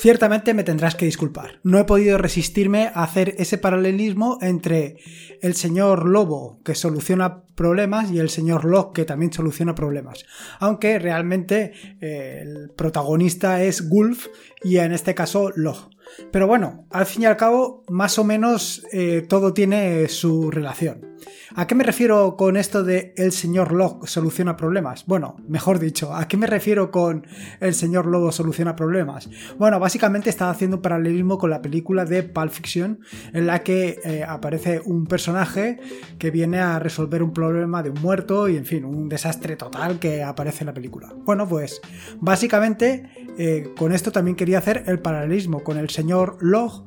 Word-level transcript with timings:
Ciertamente 0.00 0.54
me 0.54 0.64
tendrás 0.64 0.94
que 0.94 1.04
disculpar. 1.04 1.60
No 1.62 1.78
he 1.78 1.84
podido 1.84 2.16
resistirme 2.16 2.90
a 2.94 3.02
hacer 3.02 3.34
ese 3.36 3.58
paralelismo 3.58 4.38
entre 4.40 4.96
el 5.42 5.54
señor 5.54 6.08
Lobo 6.08 6.58
que 6.64 6.74
soluciona 6.74 7.42
problemas 7.54 8.10
y 8.10 8.18
el 8.18 8.30
señor 8.30 8.64
Locke 8.64 8.94
que 8.94 9.04
también 9.04 9.30
soluciona 9.30 9.74
problemas. 9.74 10.24
Aunque 10.58 10.98
realmente 10.98 11.74
eh, 12.00 12.38
el 12.40 12.70
protagonista 12.70 13.62
es 13.62 13.90
Gulf 13.90 14.28
y 14.62 14.78
en 14.78 14.92
este 14.92 15.14
caso 15.14 15.52
Locke. 15.54 15.94
Pero 16.30 16.46
bueno, 16.46 16.86
al 16.90 17.06
fin 17.06 17.22
y 17.22 17.26
al 17.26 17.36
cabo, 17.36 17.84
más 17.88 18.18
o 18.18 18.24
menos 18.24 18.84
eh, 18.92 19.24
todo 19.28 19.52
tiene 19.52 20.08
su 20.08 20.50
relación. 20.50 21.10
¿A 21.54 21.66
qué 21.66 21.74
me 21.74 21.84
refiero 21.84 22.36
con 22.36 22.56
esto 22.56 22.84
de 22.84 23.12
el 23.16 23.32
señor 23.32 23.72
Locke 23.72 24.06
soluciona 24.06 24.56
problemas? 24.56 25.04
Bueno, 25.06 25.36
mejor 25.48 25.78
dicho, 25.78 26.14
¿a 26.14 26.28
qué 26.28 26.36
me 26.36 26.46
refiero 26.46 26.90
con 26.90 27.26
el 27.60 27.74
señor 27.74 28.06
Lobo 28.06 28.30
soluciona 28.30 28.76
problemas? 28.76 29.28
Bueno, 29.58 29.80
básicamente 29.80 30.30
está 30.30 30.48
haciendo 30.50 30.76
un 30.76 30.82
paralelismo 30.82 31.38
con 31.38 31.50
la 31.50 31.60
película 31.60 32.04
de 32.04 32.22
Pulp 32.22 32.52
Fiction, 32.52 33.00
en 33.32 33.46
la 33.46 33.62
que 33.62 33.98
eh, 34.04 34.24
aparece 34.26 34.80
un 34.84 35.06
personaje 35.06 35.78
que 36.18 36.30
viene 36.30 36.60
a 36.60 36.78
resolver 36.78 37.22
un 37.22 37.32
problema 37.32 37.82
de 37.82 37.90
un 37.90 38.00
muerto 38.00 38.48
y, 38.48 38.56
en 38.56 38.64
fin, 38.64 38.84
un 38.84 39.08
desastre 39.08 39.56
total 39.56 39.98
que 39.98 40.22
aparece 40.22 40.62
en 40.62 40.66
la 40.66 40.74
película. 40.74 41.12
Bueno, 41.24 41.48
pues 41.48 41.80
básicamente 42.20 43.10
eh, 43.38 43.72
con 43.76 43.92
esto 43.92 44.12
también 44.12 44.36
quería 44.36 44.58
hacer 44.58 44.84
el 44.86 45.00
paralelismo 45.00 45.64
con 45.64 45.78
el 45.78 45.90
señor 45.90 45.99
Log 46.02 46.86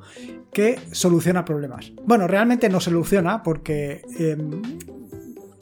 que 0.53 0.79
soluciona 0.91 1.45
problemas. 1.45 1.91
Bueno, 2.05 2.27
realmente 2.27 2.69
no 2.69 2.79
soluciona 2.79 3.41
porque 3.41 4.01
em, 4.19 4.61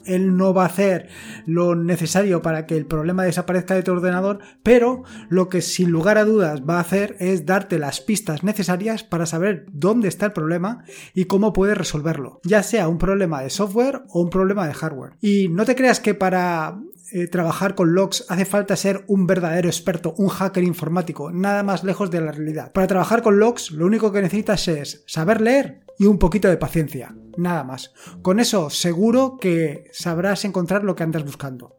él 0.04 0.36
no 0.36 0.54
va 0.54 0.64
a 0.64 0.66
hacer 0.66 1.08
lo 1.46 1.74
necesario 1.74 2.42
para 2.42 2.66
que 2.66 2.76
el 2.76 2.86
problema 2.86 3.24
desaparezca 3.24 3.74
de 3.74 3.82
tu 3.82 3.92
ordenador, 3.92 4.40
pero 4.62 5.04
lo 5.28 5.48
que 5.48 5.62
sin 5.62 5.90
lugar 5.90 6.18
a 6.18 6.24
dudas 6.24 6.62
va 6.68 6.76
a 6.76 6.80
hacer 6.80 7.16
es 7.20 7.46
darte 7.46 7.78
las 7.78 8.00
pistas 8.00 8.42
necesarias 8.42 9.04
para 9.04 9.26
saber 9.26 9.66
dónde 9.72 10.08
está 10.08 10.26
el 10.26 10.32
problema 10.32 10.84
y 11.14 11.24
cómo 11.24 11.52
puedes 11.52 11.78
resolverlo, 11.78 12.40
ya 12.44 12.62
sea 12.62 12.88
un 12.88 12.98
problema 12.98 13.42
de 13.42 13.50
software 13.50 14.02
o 14.08 14.20
un 14.22 14.30
problema 14.30 14.66
de 14.66 14.74
hardware. 14.74 15.14
Y 15.20 15.48
no 15.48 15.64
te 15.64 15.74
creas 15.74 16.00
que 16.00 16.14
para 16.14 16.78
eh, 17.10 17.26
trabajar 17.26 17.74
con 17.74 17.94
logs 17.94 18.24
hace 18.28 18.44
falta 18.44 18.76
ser 18.76 19.04
un 19.08 19.26
verdadero 19.26 19.68
experto, 19.68 20.14
un 20.18 20.28
hacker 20.28 20.62
informático, 20.62 21.32
nada 21.32 21.62
más 21.62 21.84
lejos 21.84 22.10
de 22.10 22.20
la 22.20 22.32
realidad. 22.32 22.72
Para 22.72 22.86
trabajar 22.86 23.22
con 23.22 23.38
logs 23.38 23.72
lo 23.72 23.86
único 23.86 24.12
que 24.12 24.22
necesitas 24.22 24.68
es 24.68 25.02
saber 25.06 25.40
leer 25.40 25.80
y 25.98 26.06
un 26.06 26.18
poquito 26.18 26.48
de 26.48 26.56
paciencia, 26.56 27.14
nada 27.36 27.64
más. 27.64 27.92
Con 28.22 28.40
eso 28.40 28.70
seguro 28.70 29.38
que 29.40 29.90
sabrás 29.92 30.44
encontrar 30.44 30.84
lo 30.84 30.94
que 30.94 31.02
andas 31.02 31.24
buscando. 31.24 31.76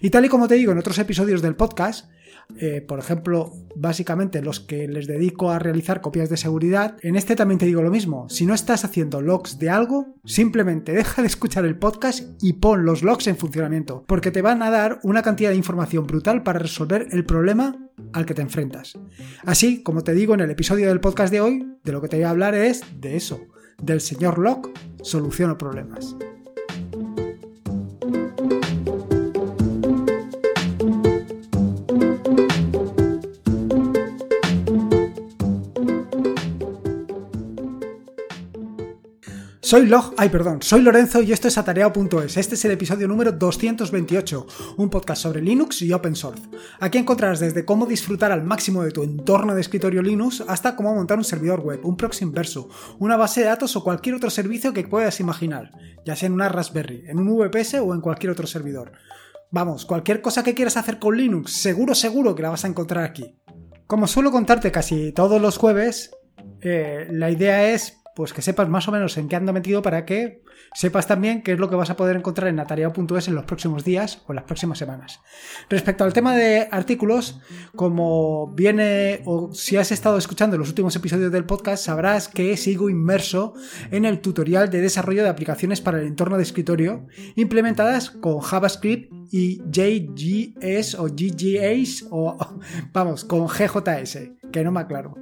Y 0.00 0.10
tal 0.10 0.24
y 0.24 0.28
como 0.28 0.48
te 0.48 0.54
digo 0.54 0.72
en 0.72 0.78
otros 0.78 0.98
episodios 0.98 1.42
del 1.42 1.56
podcast, 1.56 2.10
eh, 2.56 2.80
por 2.80 2.98
ejemplo, 2.98 3.52
básicamente 3.76 4.42
los 4.42 4.60
que 4.60 4.88
les 4.88 5.06
dedico 5.06 5.50
a 5.50 5.58
realizar 5.58 6.00
copias 6.00 6.28
de 6.28 6.36
seguridad, 6.36 6.96
en 7.02 7.16
este 7.16 7.36
también 7.36 7.58
te 7.58 7.66
digo 7.66 7.82
lo 7.82 7.90
mismo. 7.90 8.28
Si 8.28 8.46
no 8.46 8.54
estás 8.54 8.84
haciendo 8.84 9.20
logs 9.20 9.58
de 9.58 9.70
algo, 9.70 10.16
simplemente 10.24 10.92
deja 10.92 11.22
de 11.22 11.28
escuchar 11.28 11.64
el 11.64 11.78
podcast 11.78 12.24
y 12.42 12.54
pon 12.54 12.84
los 12.84 13.02
logs 13.02 13.26
en 13.26 13.36
funcionamiento, 13.36 14.04
porque 14.06 14.30
te 14.30 14.42
van 14.42 14.62
a 14.62 14.70
dar 14.70 14.98
una 15.02 15.22
cantidad 15.22 15.50
de 15.50 15.56
información 15.56 16.06
brutal 16.06 16.42
para 16.42 16.58
resolver 16.58 17.08
el 17.12 17.24
problema 17.24 17.76
al 18.12 18.26
que 18.26 18.34
te 18.34 18.42
enfrentas. 18.42 18.98
Así, 19.44 19.82
como 19.82 20.02
te 20.02 20.14
digo 20.14 20.34
en 20.34 20.40
el 20.40 20.50
episodio 20.50 20.88
del 20.88 21.00
podcast 21.00 21.32
de 21.32 21.40
hoy, 21.40 21.66
de 21.84 21.92
lo 21.92 22.00
que 22.00 22.08
te 22.08 22.16
voy 22.16 22.24
a 22.24 22.30
hablar 22.30 22.54
es 22.54 22.82
de 23.00 23.16
eso, 23.16 23.40
del 23.80 24.00
señor 24.00 24.38
Locke 24.38 24.70
soluciona 25.02 25.58
problemas. 25.58 26.16
Soy 39.68 39.84
Log, 39.84 40.14
ay 40.16 40.30
perdón, 40.30 40.62
soy 40.62 40.80
Lorenzo 40.80 41.20
y 41.20 41.30
esto 41.30 41.46
es 41.46 41.58
atareado.es. 41.58 42.38
Este 42.38 42.54
es 42.54 42.64
el 42.64 42.70
episodio 42.70 43.06
número 43.06 43.32
228, 43.32 44.46
un 44.78 44.88
podcast 44.88 45.20
sobre 45.20 45.42
Linux 45.42 45.82
y 45.82 45.92
Open 45.92 46.16
Source. 46.16 46.42
Aquí 46.80 46.96
encontrarás 46.96 47.38
desde 47.38 47.66
cómo 47.66 47.84
disfrutar 47.84 48.32
al 48.32 48.44
máximo 48.44 48.82
de 48.82 48.92
tu 48.92 49.02
entorno 49.02 49.54
de 49.54 49.60
escritorio 49.60 50.00
Linux 50.00 50.42
hasta 50.48 50.74
cómo 50.74 50.94
montar 50.94 51.18
un 51.18 51.24
servidor 51.24 51.60
web, 51.60 51.80
un 51.84 51.98
proxy 51.98 52.24
inverso, 52.24 52.70
una 52.98 53.18
base 53.18 53.42
de 53.42 53.48
datos 53.48 53.76
o 53.76 53.84
cualquier 53.84 54.14
otro 54.14 54.30
servicio 54.30 54.72
que 54.72 54.88
puedas 54.88 55.20
imaginar, 55.20 55.72
ya 56.02 56.16
sea 56.16 56.28
en 56.28 56.32
una 56.32 56.48
Raspberry, 56.48 57.04
en 57.06 57.18
un 57.18 57.36
VPS 57.36 57.74
o 57.74 57.92
en 57.92 58.00
cualquier 58.00 58.32
otro 58.32 58.46
servidor. 58.46 58.92
Vamos, 59.50 59.84
cualquier 59.84 60.22
cosa 60.22 60.42
que 60.42 60.54
quieras 60.54 60.78
hacer 60.78 60.98
con 60.98 61.14
Linux, 61.14 61.52
seguro 61.52 61.94
seguro 61.94 62.34
que 62.34 62.40
la 62.40 62.48
vas 62.48 62.64
a 62.64 62.68
encontrar 62.68 63.04
aquí. 63.04 63.36
Como 63.86 64.06
suelo 64.06 64.30
contarte 64.30 64.72
casi 64.72 65.12
todos 65.12 65.42
los 65.42 65.58
jueves, 65.58 66.12
eh, 66.60 67.06
la 67.10 67.30
idea 67.30 67.72
es 67.72 67.97
pues 68.18 68.32
que 68.32 68.42
sepas 68.42 68.68
más 68.68 68.88
o 68.88 68.90
menos 68.90 69.16
en 69.16 69.28
qué 69.28 69.36
ando 69.36 69.52
metido 69.52 69.80
para 69.80 70.04
que 70.04 70.42
sepas 70.74 71.06
también 71.06 71.42
qué 71.42 71.52
es 71.52 71.58
lo 71.58 71.68
que 71.68 71.76
vas 71.76 71.90
a 71.90 71.96
poder 71.96 72.16
encontrar 72.16 72.48
en 72.48 72.60
atareado.es 72.60 73.28
en 73.28 73.34
los 73.34 73.44
próximos 73.44 73.84
días 73.84 74.22
o 74.26 74.32
en 74.32 74.36
las 74.36 74.44
próximas 74.44 74.78
semanas. 74.78 75.20
Respecto 75.68 76.04
al 76.04 76.12
tema 76.12 76.36
de 76.36 76.68
artículos, 76.70 77.40
como 77.74 78.52
viene 78.54 79.22
o 79.24 79.52
si 79.52 79.76
has 79.76 79.92
estado 79.92 80.18
escuchando 80.18 80.58
los 80.58 80.68
últimos 80.68 80.94
episodios 80.96 81.32
del 81.32 81.44
podcast, 81.44 81.84
sabrás 81.84 82.28
que 82.28 82.56
sigo 82.56 82.90
inmerso 82.90 83.54
en 83.90 84.04
el 84.04 84.20
tutorial 84.20 84.70
de 84.70 84.80
desarrollo 84.80 85.22
de 85.22 85.28
aplicaciones 85.28 85.80
para 85.80 86.00
el 86.00 86.06
entorno 86.06 86.36
de 86.36 86.42
escritorio 86.42 87.06
implementadas 87.36 88.10
con 88.10 88.40
JavaScript 88.40 89.12
y 89.30 89.60
JGS 89.70 90.94
o 90.94 91.06
GGS 91.06 92.06
o 92.10 92.36
vamos, 92.92 93.24
con 93.24 93.46
GJS 93.46 94.18
que 94.50 94.64
no 94.64 94.72
me 94.72 94.80
aclaro. 94.80 95.14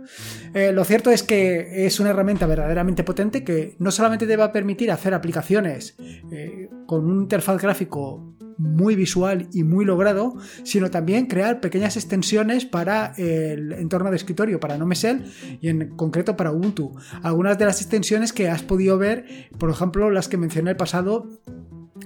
Eh, 0.54 0.72
lo 0.72 0.84
cierto 0.84 1.10
es 1.10 1.22
que 1.22 1.86
es 1.86 1.98
una 1.98 2.10
herramienta 2.10 2.46
verdaderamente 2.46 3.02
potente 3.02 3.42
que 3.42 3.74
no 3.80 3.90
solamente 3.90 4.26
te 4.26 4.36
va 4.36 4.44
a 4.44 4.52
permitir 4.52 4.92
hacer 4.92 5.14
aplicaciones 5.14 5.25
eh, 5.32 6.68
con 6.86 7.04
un 7.06 7.22
interfaz 7.22 7.60
gráfico 7.60 8.36
muy 8.58 8.96
visual 8.96 9.48
y 9.52 9.64
muy 9.64 9.84
logrado, 9.84 10.34
sino 10.62 10.90
también 10.90 11.26
crear 11.26 11.60
pequeñas 11.60 11.96
extensiones 11.96 12.64
para 12.64 13.12
el 13.16 13.72
entorno 13.72 14.10
de 14.10 14.16
escritorio, 14.16 14.60
para 14.60 14.78
NoMesel 14.78 15.24
y 15.60 15.68
en 15.68 15.96
concreto 15.96 16.36
para 16.36 16.52
Ubuntu. 16.52 16.92
Algunas 17.22 17.58
de 17.58 17.66
las 17.66 17.80
extensiones 17.80 18.32
que 18.32 18.48
has 18.48 18.62
podido 18.62 18.98
ver, 18.98 19.50
por 19.58 19.70
ejemplo, 19.70 20.10
las 20.10 20.28
que 20.28 20.36
mencioné 20.36 20.70
el 20.70 20.76
pasado 20.76 21.28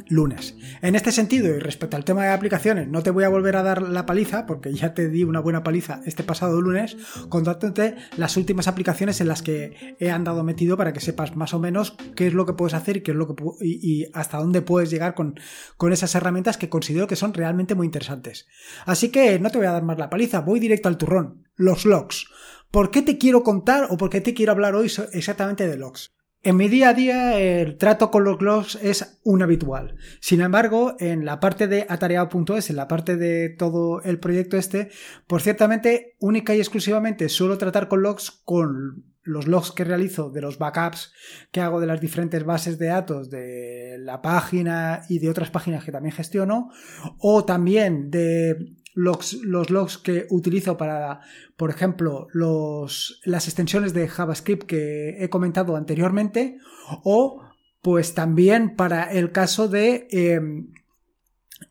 lunes. 0.09 0.57
En 0.83 0.95
este 0.95 1.13
sentido, 1.13 1.55
y 1.55 1.59
respecto 1.59 1.97
al 1.97 2.05
tema 2.05 2.25
de 2.25 2.31
aplicaciones, 2.31 2.89
no 2.89 3.03
te 3.03 3.11
voy 3.11 3.25
a 3.25 3.29
volver 3.29 3.57
a 3.57 3.63
dar 3.63 3.83
la 3.83 4.07
paliza, 4.07 4.47
porque 4.47 4.73
ya 4.73 4.95
te 4.95 5.09
di 5.09 5.25
una 5.25 5.41
buena 5.41 5.63
paliza 5.63 6.01
este 6.07 6.23
pasado 6.23 6.61
lunes, 6.61 6.97
contándote 7.29 7.97
las 8.17 8.37
últimas 8.37 8.69
aplicaciones 8.69 9.21
en 9.21 9.29
las 9.29 9.43
que 9.43 9.97
he 9.99 10.11
andado 10.11 10.45
metido 10.45 10.77
para 10.77 10.93
que 10.93 11.01
sepas 11.01 11.37
más 11.37 11.55
o 11.55 11.59
menos 11.59 11.97
qué 12.15 12.27
es 12.27 12.35
lo 12.35 12.47
que 12.47 12.55
puedes 12.55 12.75
hacer 12.75 12.99
y, 12.99 13.01
qué 13.03 13.13
es 13.13 13.17
lo 13.17 13.35
que, 13.35 13.43
y, 13.61 14.07
hasta 14.13 14.39
dónde 14.39 14.63
puedes 14.63 14.91
llegar 14.91 15.15
con, 15.15 15.39
con 15.77 15.93
esas 15.93 16.15
herramientas 16.15 16.57
que 16.57 16.69
considero 16.69 17.07
que 17.07 17.17
son 17.17 17.35
realmente 17.35 17.75
muy 17.75 17.87
interesantes. 17.87 18.47
Así 18.87 19.11
que 19.11 19.39
no 19.39 19.51
te 19.51 19.59
voy 19.59 19.67
a 19.67 19.73
dar 19.73 19.83
más 19.83 19.99
la 19.99 20.11
paliza, 20.11 20.41
voy 20.41 20.61
directo 20.61 20.89
al 20.89 20.99
turrón. 20.99 21.45
Los 21.57 21.85
logs. 21.85 22.27
¿Por 22.71 22.91
qué 22.91 23.03
te 23.03 23.19
quiero 23.19 23.43
contar 23.43 23.89
o 23.91 23.97
por 23.97 24.11
qué 24.11 24.21
te 24.21 24.33
quiero 24.33 24.53
hablar 24.53 24.75
hoy 24.75 24.91
exactamente 25.13 25.67
de 25.67 25.77
logs? 25.77 26.13
En 26.43 26.57
mi 26.57 26.69
día 26.69 26.89
a 26.89 26.95
día 26.95 27.39
el 27.39 27.77
trato 27.77 28.11
con 28.11 28.25
los 28.25 28.41
logs 28.41 28.77
es 28.77 29.21
un 29.25 29.43
habitual. 29.43 29.97
Sin 30.21 30.41
embargo, 30.41 30.97
en 30.99 31.27
la 31.27 31.39
parte 31.39 31.67
de 31.67 31.85
atareado.es, 31.87 32.71
en 32.71 32.77
la 32.77 32.89
parte 32.89 33.17
de 33.17 33.51
todo 33.51 34.01
el 34.03 34.19
proyecto 34.19 34.57
este, 34.57 34.91
pues 35.27 35.43
ciertamente 35.43 36.17
única 36.19 36.55
y 36.55 36.59
exclusivamente 36.59 37.29
suelo 37.29 37.59
tratar 37.59 37.89
con 37.89 38.01
logs 38.01 38.31
con 38.31 39.05
los 39.23 39.47
logs 39.47 39.73
que 39.73 39.85
realizo 39.85 40.31
de 40.31 40.41
los 40.41 40.59
backups 40.59 41.13
que 41.53 41.61
hago 41.61 41.79
de 41.79 41.87
las 41.87 42.01
diferentes 42.01 42.43
bases 42.43 42.79
de 42.79 42.87
datos 42.87 43.29
de 43.29 43.99
la 44.01 44.23
página 44.23 45.03
y 45.11 45.19
de 45.19 45.29
otras 45.29 45.51
páginas 45.51 45.85
que 45.85 45.93
también 45.93 46.15
gestiono 46.15 46.71
o 47.19 47.45
también 47.45 48.11
de 48.11 48.77
los 48.95 49.71
logs 49.71 49.99
que 49.99 50.27
utilizo 50.31 50.77
para, 50.77 51.21
por 51.57 51.71
ejemplo, 51.71 52.27
los, 52.33 53.21
las 53.25 53.47
extensiones 53.47 53.95
de 53.95 54.09
JavaScript 54.09 54.67
que 54.67 55.23
he 55.23 55.29
comentado 55.29 55.77
anteriormente, 55.77 56.59
o 57.05 57.43
pues 57.83 58.15
también 58.15 58.77
para 58.77 59.11
el 59.11 59.33
caso 59.33 59.69
de 59.69 60.07
em, 60.11 60.69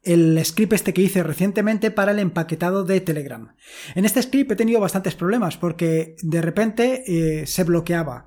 el 0.03 0.43
script 0.43 0.73
este 0.73 0.93
que 0.93 1.01
hice 1.01 1.23
recientemente 1.23 1.91
para 1.91 2.11
el 2.11 2.19
empaquetado 2.19 2.83
de 2.83 3.01
Telegram. 3.01 3.55
En 3.95 4.05
este 4.05 4.21
script 4.21 4.51
he 4.51 4.55
tenido 4.55 4.79
bastantes 4.79 5.15
problemas 5.15 5.57
porque 5.57 6.15
de 6.21 6.41
repente 6.41 7.03
eh, 7.05 7.45
se 7.47 7.63
bloqueaba. 7.63 8.25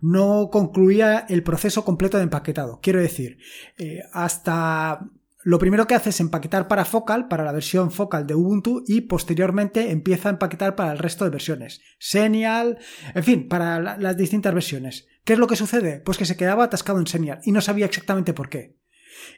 No 0.00 0.48
concluía 0.50 1.26
el 1.28 1.42
proceso 1.42 1.84
completo 1.84 2.16
de 2.16 2.24
empaquetado. 2.24 2.80
Quiero 2.82 3.00
decir, 3.00 3.38
eh, 3.78 4.00
hasta 4.12 5.06
lo 5.44 5.58
primero 5.58 5.86
que 5.86 5.94
hace 5.94 6.10
es 6.10 6.20
empaquetar 6.20 6.68
para 6.68 6.84
Focal, 6.84 7.26
para 7.28 7.44
la 7.44 7.52
versión 7.52 7.90
Focal 7.90 8.26
de 8.26 8.34
Ubuntu, 8.34 8.84
y 8.86 9.02
posteriormente 9.02 9.90
empieza 9.90 10.28
a 10.28 10.32
empaquetar 10.32 10.76
para 10.76 10.92
el 10.92 10.98
resto 10.98 11.24
de 11.24 11.30
versiones. 11.30 11.80
Senial, 11.98 12.78
en 13.14 13.24
fin, 13.24 13.48
para 13.48 13.80
las 13.80 14.16
distintas 14.16 14.54
versiones. 14.54 15.08
¿Qué 15.24 15.32
es 15.32 15.38
lo 15.38 15.46
que 15.46 15.56
sucede? 15.56 16.00
Pues 16.00 16.18
que 16.18 16.26
se 16.26 16.36
quedaba 16.36 16.64
atascado 16.64 16.98
en 17.00 17.06
Senial 17.06 17.40
y 17.44 17.52
no 17.52 17.60
sabía 17.60 17.86
exactamente 17.86 18.34
por 18.34 18.48
qué. 18.48 18.76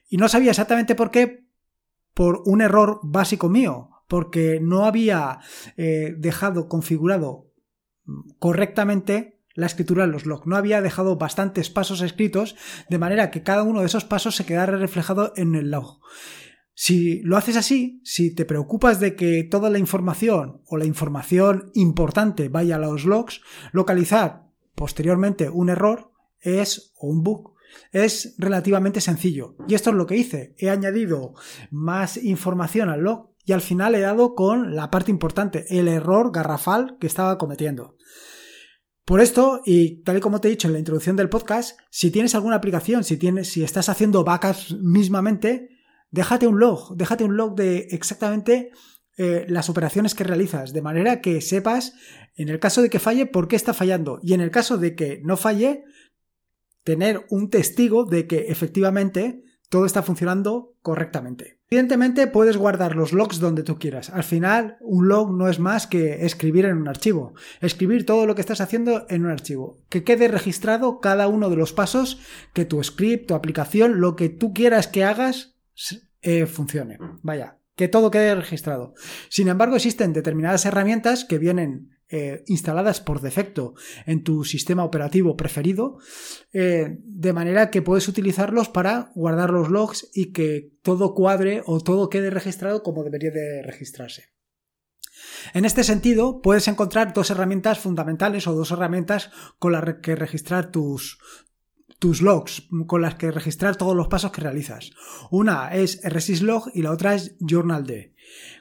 Y 0.08 0.18
no 0.18 0.28
sabía 0.28 0.50
exactamente 0.50 0.94
por 0.94 1.10
qué 1.10 1.46
por 2.12 2.42
un 2.44 2.60
error 2.60 3.00
básico 3.02 3.48
mío, 3.48 3.90
porque 4.08 4.60
no 4.62 4.84
había 4.84 5.40
eh, 5.76 6.14
dejado 6.18 6.68
configurado 6.68 7.50
correctamente 8.38 9.33
la 9.54 9.66
escritura 9.66 10.04
en 10.04 10.12
los 10.12 10.26
logs. 10.26 10.46
No 10.46 10.56
había 10.56 10.82
dejado 10.82 11.16
bastantes 11.16 11.70
pasos 11.70 12.00
escritos 12.00 12.56
de 12.88 12.98
manera 12.98 13.30
que 13.30 13.42
cada 13.42 13.62
uno 13.62 13.80
de 13.80 13.86
esos 13.86 14.04
pasos 14.04 14.36
se 14.36 14.44
quedara 14.44 14.76
reflejado 14.76 15.32
en 15.36 15.54
el 15.54 15.70
log. 15.70 16.00
Si 16.74 17.22
lo 17.22 17.36
haces 17.36 17.56
así, 17.56 18.00
si 18.04 18.34
te 18.34 18.44
preocupas 18.44 18.98
de 18.98 19.14
que 19.14 19.44
toda 19.44 19.70
la 19.70 19.78
información 19.78 20.62
o 20.66 20.76
la 20.76 20.86
información 20.86 21.70
importante 21.74 22.48
vaya 22.48 22.76
a 22.76 22.80
los 22.80 23.04
logs, 23.04 23.42
localizar 23.72 24.48
posteriormente 24.74 25.48
un 25.48 25.68
error 25.68 26.10
es 26.40 26.92
o 26.98 27.06
un 27.06 27.22
bug 27.22 27.54
es 27.92 28.34
relativamente 28.38 29.00
sencillo. 29.00 29.56
Y 29.68 29.74
esto 29.74 29.90
es 29.90 29.96
lo 29.96 30.06
que 30.06 30.16
hice. 30.16 30.54
He 30.58 30.70
añadido 30.70 31.34
más 31.70 32.16
información 32.16 32.88
al 32.88 33.02
log 33.02 33.30
y 33.44 33.52
al 33.52 33.60
final 33.60 33.94
he 33.94 34.00
dado 34.00 34.34
con 34.34 34.74
la 34.74 34.90
parte 34.90 35.10
importante, 35.10 35.66
el 35.68 35.88
error 35.88 36.32
garrafal 36.32 36.96
que 36.98 37.06
estaba 37.06 37.38
cometiendo. 37.38 37.96
Por 39.04 39.20
esto, 39.20 39.60
y 39.66 40.02
tal 40.02 40.16
y 40.16 40.20
como 40.20 40.40
te 40.40 40.48
he 40.48 40.50
dicho 40.50 40.66
en 40.66 40.72
la 40.72 40.78
introducción 40.78 41.14
del 41.14 41.28
podcast, 41.28 41.78
si 41.90 42.10
tienes 42.10 42.34
alguna 42.34 42.56
aplicación, 42.56 43.04
si 43.04 43.18
tienes, 43.18 43.48
si 43.48 43.62
estás 43.62 43.90
haciendo 43.90 44.24
backups 44.24 44.76
mismamente, 44.80 45.68
déjate 46.10 46.46
un 46.46 46.58
log, 46.58 46.96
déjate 46.96 47.22
un 47.24 47.36
log 47.36 47.54
de 47.54 47.88
exactamente 47.90 48.70
eh, 49.18 49.44
las 49.46 49.68
operaciones 49.68 50.14
que 50.14 50.24
realizas, 50.24 50.72
de 50.72 50.80
manera 50.80 51.20
que 51.20 51.42
sepas, 51.42 51.92
en 52.34 52.48
el 52.48 52.58
caso 52.60 52.80
de 52.80 52.88
que 52.88 52.98
falle, 52.98 53.26
por 53.26 53.46
qué 53.46 53.56
está 53.56 53.74
fallando, 53.74 54.20
y 54.22 54.32
en 54.32 54.40
el 54.40 54.50
caso 54.50 54.78
de 54.78 54.94
que 54.94 55.20
no 55.22 55.36
falle, 55.36 55.84
tener 56.82 57.26
un 57.28 57.50
testigo 57.50 58.06
de 58.06 58.26
que 58.26 58.46
efectivamente 58.48 59.44
todo 59.74 59.86
está 59.86 60.04
funcionando 60.04 60.76
correctamente. 60.82 61.58
Evidentemente 61.68 62.28
puedes 62.28 62.56
guardar 62.56 62.94
los 62.94 63.12
logs 63.12 63.40
donde 63.40 63.64
tú 63.64 63.76
quieras. 63.76 64.08
Al 64.10 64.22
final, 64.22 64.76
un 64.80 65.08
log 65.08 65.32
no 65.32 65.48
es 65.48 65.58
más 65.58 65.88
que 65.88 66.24
escribir 66.24 66.66
en 66.66 66.76
un 66.76 66.86
archivo. 66.86 67.34
Escribir 67.60 68.06
todo 68.06 68.24
lo 68.24 68.36
que 68.36 68.40
estás 68.40 68.60
haciendo 68.60 69.04
en 69.08 69.24
un 69.24 69.32
archivo. 69.32 69.80
Que 69.88 70.04
quede 70.04 70.28
registrado 70.28 71.00
cada 71.00 71.26
uno 71.26 71.50
de 71.50 71.56
los 71.56 71.72
pasos 71.72 72.20
que 72.52 72.64
tu 72.64 72.84
script, 72.84 73.26
tu 73.26 73.34
aplicación, 73.34 74.00
lo 74.00 74.14
que 74.14 74.28
tú 74.28 74.54
quieras 74.54 74.86
que 74.86 75.02
hagas, 75.02 75.56
eh, 76.22 76.46
funcione. 76.46 76.98
Vaya, 77.22 77.58
que 77.74 77.88
todo 77.88 78.12
quede 78.12 78.36
registrado. 78.36 78.94
Sin 79.28 79.48
embargo, 79.48 79.74
existen 79.74 80.12
determinadas 80.12 80.66
herramientas 80.66 81.24
que 81.24 81.38
vienen 81.38 81.93
eh, 82.16 82.44
instaladas 82.46 83.00
por 83.00 83.20
defecto 83.20 83.74
en 84.06 84.22
tu 84.22 84.44
sistema 84.44 84.84
operativo 84.84 85.36
preferido, 85.36 85.98
eh, 86.52 86.98
de 87.02 87.32
manera 87.32 87.70
que 87.70 87.82
puedes 87.82 88.06
utilizarlos 88.06 88.68
para 88.68 89.10
guardar 89.16 89.50
los 89.50 89.68
logs 89.68 90.08
y 90.14 90.32
que 90.32 90.70
todo 90.82 91.12
cuadre 91.12 91.64
o 91.66 91.80
todo 91.80 92.10
quede 92.10 92.30
registrado 92.30 92.84
como 92.84 93.02
debería 93.02 93.32
de 93.32 93.64
registrarse. 93.64 94.26
En 95.54 95.64
este 95.64 95.82
sentido, 95.82 96.40
puedes 96.40 96.68
encontrar 96.68 97.14
dos 97.14 97.30
herramientas 97.30 97.80
fundamentales 97.80 98.46
o 98.46 98.54
dos 98.54 98.70
herramientas 98.70 99.32
con 99.58 99.72
las 99.72 99.82
que 100.00 100.14
registrar 100.14 100.70
tus, 100.70 101.18
tus 102.04 102.20
logs 102.20 102.68
con 102.86 103.00
las 103.00 103.14
que 103.14 103.30
registrar 103.30 103.76
todos 103.76 103.96
los 103.96 104.08
pasos 104.08 104.30
que 104.30 104.42
realizas. 104.42 104.90
Una 105.30 105.74
es 105.74 106.02
RSysLog 106.04 106.70
y 106.74 106.82
la 106.82 106.90
otra 106.90 107.14
es 107.14 107.34
JournalD. 107.40 108.10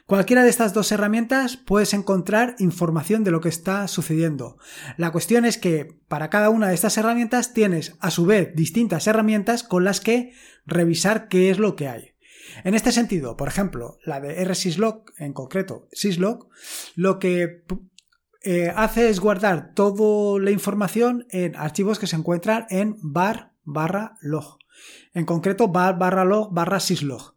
Cualquiera 0.06 0.42
de 0.42 0.48
estas 0.48 0.72
dos 0.72 0.90
herramientas 0.92 1.58
puedes 1.58 1.92
encontrar 1.92 2.56
información 2.58 3.22
de 3.22 3.32
lo 3.32 3.42
que 3.42 3.50
está 3.50 3.86
sucediendo. 3.86 4.56
La 4.96 5.12
cuestión 5.12 5.44
es 5.44 5.58
que 5.58 6.00
para 6.08 6.30
cada 6.30 6.48
una 6.48 6.68
de 6.68 6.74
estas 6.74 6.96
herramientas 6.96 7.52
tienes 7.52 7.98
a 8.00 8.10
su 8.10 8.24
vez 8.24 8.56
distintas 8.56 9.06
herramientas 9.08 9.62
con 9.62 9.84
las 9.84 10.00
que 10.00 10.32
revisar 10.64 11.28
qué 11.28 11.50
es 11.50 11.58
lo 11.58 11.76
que 11.76 11.88
hay. 11.88 12.14
En 12.64 12.74
este 12.74 12.92
sentido, 12.92 13.36
por 13.36 13.48
ejemplo, 13.48 13.98
la 14.06 14.22
de 14.22 14.42
RSysLog, 14.42 15.04
en 15.18 15.34
concreto 15.34 15.86
Syslog, 15.92 16.48
lo 16.94 17.18
que 17.18 17.62
eh, 18.44 18.72
hace 18.74 19.08
es 19.08 19.20
guardar 19.20 19.72
toda 19.74 20.40
la 20.40 20.50
información 20.50 21.26
en 21.30 21.56
archivos 21.56 21.98
que 21.98 22.06
se 22.06 22.16
encuentran 22.16 22.66
en 22.70 22.96
bar 23.00 23.52
barra 23.64 24.16
log. 24.20 24.58
En 25.14 25.24
concreto, 25.24 25.68
bar 25.68 25.98
barra 25.98 26.24
log 26.24 26.52
barra 26.52 26.80
syslog. 26.80 27.34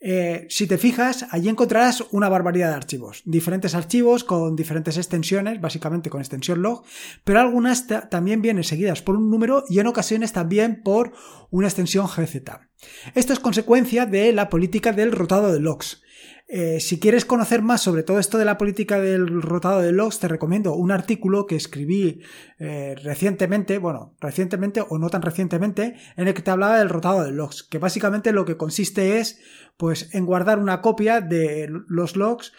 Eh, 0.00 0.46
si 0.48 0.66
te 0.66 0.78
fijas, 0.78 1.26
allí 1.30 1.48
encontrarás 1.48 2.04
una 2.10 2.28
barbaridad 2.28 2.68
de 2.68 2.76
archivos, 2.76 3.22
diferentes 3.24 3.74
archivos 3.74 4.24
con 4.24 4.54
diferentes 4.54 4.96
extensiones, 4.96 5.60
básicamente 5.60 6.10
con 6.10 6.20
extensión 6.20 6.62
log, 6.62 6.84
pero 7.24 7.40
algunas 7.40 7.86
también 8.10 8.42
vienen 8.42 8.64
seguidas 8.64 9.02
por 9.02 9.16
un 9.16 9.30
número 9.30 9.64
y 9.68 9.80
en 9.80 9.86
ocasiones 9.86 10.32
también 10.32 10.82
por 10.82 11.12
una 11.50 11.66
extensión 11.66 12.06
GZ. 12.06 12.36
Esto 13.14 13.32
es 13.32 13.40
consecuencia 13.40 14.06
de 14.06 14.32
la 14.32 14.48
política 14.48 14.92
del 14.92 15.12
rotado 15.12 15.52
de 15.52 15.60
logs. 15.60 16.02
Eh, 16.48 16.78
si 16.78 17.00
quieres 17.00 17.24
conocer 17.24 17.60
más 17.60 17.82
sobre 17.82 18.04
todo 18.04 18.20
esto 18.20 18.38
de 18.38 18.44
la 18.44 18.56
política 18.56 19.00
del 19.00 19.42
rotado 19.42 19.80
de 19.80 19.90
logs, 19.90 20.20
te 20.20 20.28
recomiendo 20.28 20.74
un 20.74 20.92
artículo 20.92 21.44
que 21.46 21.56
escribí 21.56 22.22
eh, 22.60 22.94
recientemente, 23.02 23.78
bueno, 23.78 24.14
recientemente 24.20 24.80
o 24.88 24.96
no 24.98 25.10
tan 25.10 25.22
recientemente, 25.22 25.96
en 26.16 26.28
el 26.28 26.34
que 26.34 26.42
te 26.42 26.52
hablaba 26.52 26.78
del 26.78 26.88
rotado 26.88 27.24
de 27.24 27.32
logs, 27.32 27.64
que 27.64 27.78
básicamente 27.78 28.30
lo 28.30 28.44
que 28.44 28.56
consiste 28.56 29.18
es, 29.18 29.40
pues, 29.76 30.14
en 30.14 30.24
guardar 30.24 30.60
una 30.60 30.82
copia 30.82 31.20
de 31.20 31.68
los 31.88 32.14
logs 32.14 32.52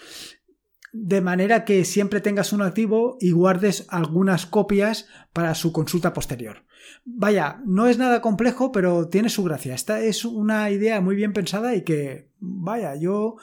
de 0.99 1.21
manera 1.21 1.63
que 1.63 1.85
siempre 1.85 2.21
tengas 2.21 2.53
un 2.53 2.61
activo 2.61 3.17
y 3.19 3.31
guardes 3.31 3.85
algunas 3.89 4.45
copias 4.45 5.07
para 5.31 5.53
su 5.53 5.71
consulta 5.71 6.13
posterior. 6.13 6.63
Vaya, 7.05 7.61
no 7.65 7.87
es 7.87 7.97
nada 7.97 8.21
complejo, 8.21 8.71
pero 8.71 9.07
tiene 9.07 9.29
su 9.29 9.43
gracia. 9.43 9.75
Esta 9.75 10.01
es 10.01 10.25
una 10.25 10.69
idea 10.71 10.99
muy 10.99 11.15
bien 11.15 11.33
pensada 11.33 11.75
y 11.75 11.83
que, 11.83 12.31
vaya, 12.39 12.95
yo 12.95 13.35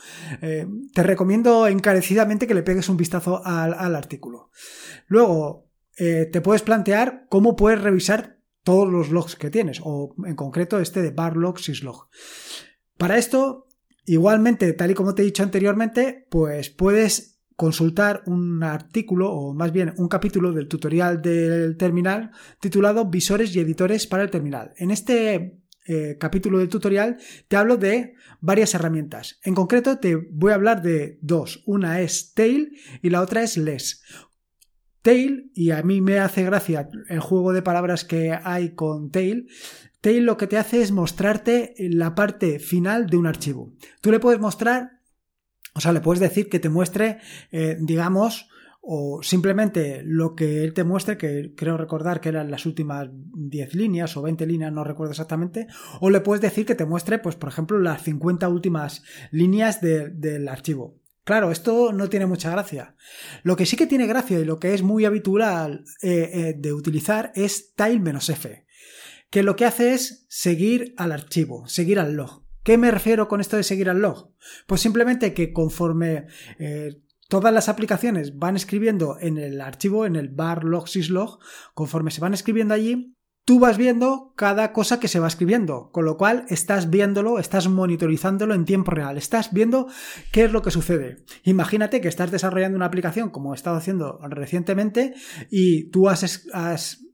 eh, 0.43 0.67
te 0.93 1.03
recomiendo 1.03 1.67
encarecidamente 1.67 2.47
que 2.47 2.55
le 2.55 2.63
pegues 2.63 2.89
un 2.89 2.97
vistazo 2.97 3.41
al, 3.45 3.95
artículo. 3.95 4.51
Luego, 5.07 5.71
eh, 5.97 6.29
te 6.31 6.41
puedes 6.41 6.63
plantear 6.63 7.27
cómo 7.29 7.57
puedes 7.57 7.81
revisar 7.81 8.39
todos 8.65 8.91
los 8.91 9.11
logs 9.11 9.37
que 9.37 9.51
tienes, 9.51 9.81
o 9.85 10.15
en 10.27 10.35
concreto 10.35 10.81
este 10.81 11.03
de 11.03 11.11
bar 11.11 11.37
log 11.37 11.61
syslog. 11.61 12.09
Para 12.99 13.19
esto, 13.19 13.69
igualmente, 14.07 14.73
tal 14.73 14.91
y 14.91 14.95
como 14.95 15.15
te 15.15 15.23
he 15.23 15.27
dicho 15.27 15.43
anteriormente, 15.43 16.27
pues 16.31 16.71
puedes 16.71 17.34
consultar 17.57 18.23
un 18.27 18.63
artículo 18.63 19.31
o 19.33 19.55
más 19.55 19.73
bien 19.73 19.95
un 19.97 20.09
capítulo 20.09 20.53
del 20.53 20.69
tutorial 20.69 21.23
del 21.23 21.77
terminal 21.77 22.31
titulado 22.61 23.07
Visores 23.07 23.55
y 23.55 23.61
editores 23.61 24.07
para 24.07 24.23
el 24.23 24.31
terminal. 24.31 24.73
En 24.77 24.91
este 24.91 25.61
eh, 25.87 26.17
capítulo 26.19 26.59
del 26.59 26.69
tutorial 26.69 27.19
te 27.47 27.57
hablo 27.57 27.77
de 27.77 28.15
varias 28.41 28.75
herramientas. 28.75 29.39
En 29.43 29.55
concreto 29.55 29.99
te 29.99 30.17
voy 30.17 30.53
a 30.53 30.57
hablar 30.57 30.83
de 30.83 31.19
dos. 31.21 31.63
Una 31.67 32.01
es 32.01 32.33
Tail 32.35 32.73
y 33.03 33.11
la 33.11 33.21
otra 33.21 33.43
es 33.43 33.57
Less. 33.57 34.03
Tail, 35.03 35.51
y 35.53 35.71
a 35.71 35.83
mí 35.83 36.01
me 36.01 36.19
hace 36.19 36.45
gracia 36.45 36.89
el 37.11 37.21
juego 37.21 37.53
de 37.53 37.61
palabras 37.61 38.07
que 38.07 38.33
hay 38.43 38.75
con 38.75 39.11
Tail, 39.11 39.49
Tail 40.01 40.25
lo 40.25 40.37
que 40.37 40.47
te 40.47 40.57
hace 40.57 40.81
es 40.83 40.93
mostrarte 40.93 41.75
la 41.79 42.15
parte 42.15 42.59
final 42.59 43.07
de 43.07 43.19
un 43.19 43.27
archivo. 43.27 43.73
Tú 44.01 44.11
le 44.11 44.21
puedes 44.21 44.41
mostrar 44.41 45.01
o 45.75 45.81
sea, 45.81 45.93
le 45.93 46.01
puedes 46.01 46.21
decir 46.21 46.49
que 46.49 46.61
te 46.61 46.69
muestre, 46.69 47.19
eh, 47.51 47.77
digamos, 47.81 48.49
o 48.81 49.23
simplemente 49.23 50.03
lo 50.05 50.35
que 50.35 50.63
él 50.63 50.75
te 50.75 50.85
muestre, 50.85 51.17
que 51.17 51.55
creo 51.57 51.77
recordar 51.77 52.21
que 52.21 52.29
eran 52.29 52.51
las 52.51 52.67
últimas 52.67 53.09
10 53.13 53.75
líneas 53.75 54.17
o 54.17 54.23
20 54.23 54.47
líneas, 54.47 54.73
no 54.73 54.85
recuerdo 54.85 55.13
exactamente, 55.13 55.67
o 56.01 56.11
le 56.11 56.21
puedes 56.21 56.43
decir 56.43 56.67
que 56.67 56.75
te 56.75 56.85
muestre, 56.85 57.19
pues, 57.19 57.35
por 57.35 57.49
ejemplo, 57.49 57.79
las 57.79 58.03
50 58.03 58.49
últimas 58.49 59.03
líneas 59.31 59.81
del 59.81 60.49
archivo. 60.49 61.01
Claro, 61.25 61.51
esto 61.51 61.93
no 61.93 62.11
tiene 62.11 62.27
mucha 62.27 62.51
gracia. 62.51 62.95
Lo 63.43 63.57
que 63.57 63.65
sí 63.65 63.79
que 63.79 63.87
tiene 63.87 64.07
gracia 64.07 64.39
y 64.39 64.45
lo 64.45 64.59
que 64.59 64.75
es 64.75 64.83
muy 64.83 65.07
habitual 65.07 65.85
eh, 66.03 66.31
eh, 66.35 66.55
de 66.57 66.73
utilizar 66.75 67.33
es 67.35 67.75
tile-f, 67.75 68.67
que 69.31 69.43
lo 69.43 69.57
que 69.57 69.65
hace 69.65 69.95
es 69.95 70.27
seguir 70.29 70.95
al 70.99 71.13
archivo, 71.13 71.67
seguir 71.67 71.99
al 71.99 72.13
log. 72.13 72.44
¿Qué 72.65 72.79
me 72.79 72.91
refiero 72.91 73.29
con 73.29 73.43
esto 73.43 73.59
de 73.59 73.63
seguir 73.63 73.91
al 73.91 74.01
log? 74.01 74.31
Pues 74.67 74.81
simplemente 74.81 75.35
que 75.35 75.53
conforme 75.53 76.27
eh, 76.59 77.03
todas 77.29 77.53
las 77.53 77.69
aplicaciones 77.69 78.39
van 78.39 78.57
escribiendo 78.57 79.19
en 79.21 79.37
el 79.37 79.61
archivo, 79.61 80.07
en 80.07 80.17
el 80.17 80.31
bar 80.31 80.65
log 80.65 80.89
syslog, 80.89 81.39
conforme 81.75 82.11
se 82.11 82.23
van 82.23 82.33
escribiendo 82.33 82.73
allí, 82.73 83.15
tú 83.45 83.59
vas 83.59 83.77
viendo 83.77 84.33
cada 84.35 84.73
cosa 84.73 84.99
que 84.99 85.09
se 85.09 85.21
va 85.21 85.29
escribiendo, 85.29 85.91
con 85.93 86.07
lo 86.07 86.17
cual 86.17 86.47
estás 86.49 86.89
viéndolo, 86.89 87.39
estás 87.39 87.69
monitorizándolo 87.69 88.55
en 88.55 88.65
tiempo 88.65 88.93
real, 88.93 89.19
estás 89.19 89.53
viendo 89.53 89.89
qué 90.33 90.45
es 90.45 90.53
lo 90.53 90.63
que 90.63 90.71
sucede. 90.71 91.25
Imagínate 91.43 92.01
que 92.01 92.09
estás 92.09 92.31
desarrollando 92.31 92.77
una 92.77 92.87
aplicación 92.87 93.29
como 93.29 93.53
he 93.53 93.57
estado 93.57 93.77
haciendo 93.77 94.19
recientemente 94.23 95.15
y 95.51 95.91
tú 95.91 96.09
has, 96.09 96.47
has 96.55 97.05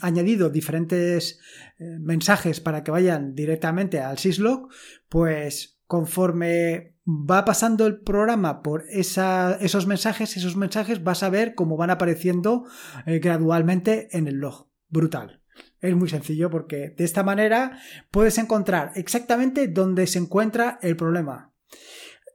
añadido 0.00 0.50
diferentes 0.50 1.40
eh, 1.78 1.98
mensajes 2.00 2.60
para 2.60 2.82
que 2.82 2.90
vayan 2.90 3.34
directamente 3.34 4.00
al 4.00 4.18
syslog, 4.18 4.68
pues 5.08 5.80
conforme 5.86 6.96
va 7.06 7.44
pasando 7.44 7.86
el 7.86 8.00
programa 8.00 8.62
por 8.62 8.84
esos 8.88 9.86
mensajes, 9.86 10.36
esos 10.36 10.56
mensajes 10.56 11.04
vas 11.04 11.22
a 11.22 11.30
ver 11.30 11.54
cómo 11.54 11.76
van 11.76 11.90
apareciendo 11.90 12.64
eh, 13.06 13.18
gradualmente 13.18 14.08
en 14.16 14.26
el 14.26 14.36
log. 14.36 14.68
Brutal. 14.88 15.42
Es 15.80 15.94
muy 15.94 16.08
sencillo 16.08 16.50
porque 16.50 16.94
de 16.96 17.04
esta 17.04 17.22
manera 17.22 17.78
puedes 18.10 18.38
encontrar 18.38 18.92
exactamente 18.96 19.68
dónde 19.68 20.06
se 20.06 20.18
encuentra 20.18 20.78
el 20.82 20.96
problema. 20.96 21.52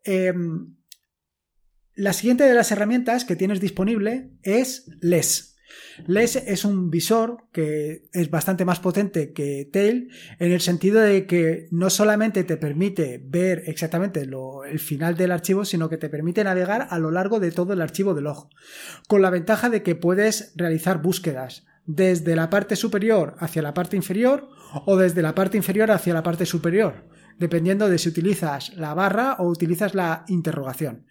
Em, 0.03 0.75
la 1.95 2.13
siguiente 2.13 2.43
de 2.43 2.53
las 2.53 2.71
herramientas 2.71 3.25
que 3.25 3.35
tienes 3.35 3.59
disponible 3.59 4.31
es 4.43 4.85
LES. 5.01 5.48
LES 6.07 6.37
es 6.37 6.65
un 6.65 6.89
visor 6.89 7.45
que 7.51 8.09
es 8.13 8.29
bastante 8.29 8.65
más 8.65 8.79
potente 8.79 9.33
que 9.33 9.69
Tail 9.71 10.09
en 10.39 10.51
el 10.51 10.61
sentido 10.61 11.01
de 11.01 11.25
que 11.25 11.67
no 11.71 11.89
solamente 11.89 12.43
te 12.43 12.57
permite 12.57 13.21
ver 13.23 13.63
exactamente 13.67 14.21
el 14.21 14.79
final 14.79 15.15
del 15.15 15.31
archivo, 15.31 15.65
sino 15.65 15.89
que 15.89 15.97
te 15.97 16.09
permite 16.09 16.43
navegar 16.43 16.87
a 16.89 16.99
lo 16.99 17.11
largo 17.11 17.39
de 17.39 17.51
todo 17.51 17.73
el 17.73 17.81
archivo 17.81 18.13
de 18.13 18.21
log, 18.21 18.49
con 19.07 19.21
la 19.21 19.29
ventaja 19.29 19.69
de 19.69 19.83
que 19.83 19.95
puedes 19.95 20.53
realizar 20.55 21.01
búsquedas 21.01 21.65
desde 21.85 22.35
la 22.35 22.49
parte 22.49 22.75
superior 22.75 23.35
hacia 23.39 23.61
la 23.61 23.73
parte 23.73 23.95
inferior 23.95 24.47
o 24.85 24.97
desde 24.97 25.23
la 25.23 25.33
parte 25.33 25.57
inferior 25.57 25.89
hacia 25.91 26.13
la 26.13 26.23
parte 26.23 26.45
superior 26.45 27.03
dependiendo 27.39 27.89
de 27.89 27.97
si 27.97 28.09
utilizas 28.09 28.75
la 28.75 28.93
barra 28.93 29.37
o 29.39 29.47
utilizas 29.47 29.95
la 29.95 30.25
interrogación. 30.27 31.07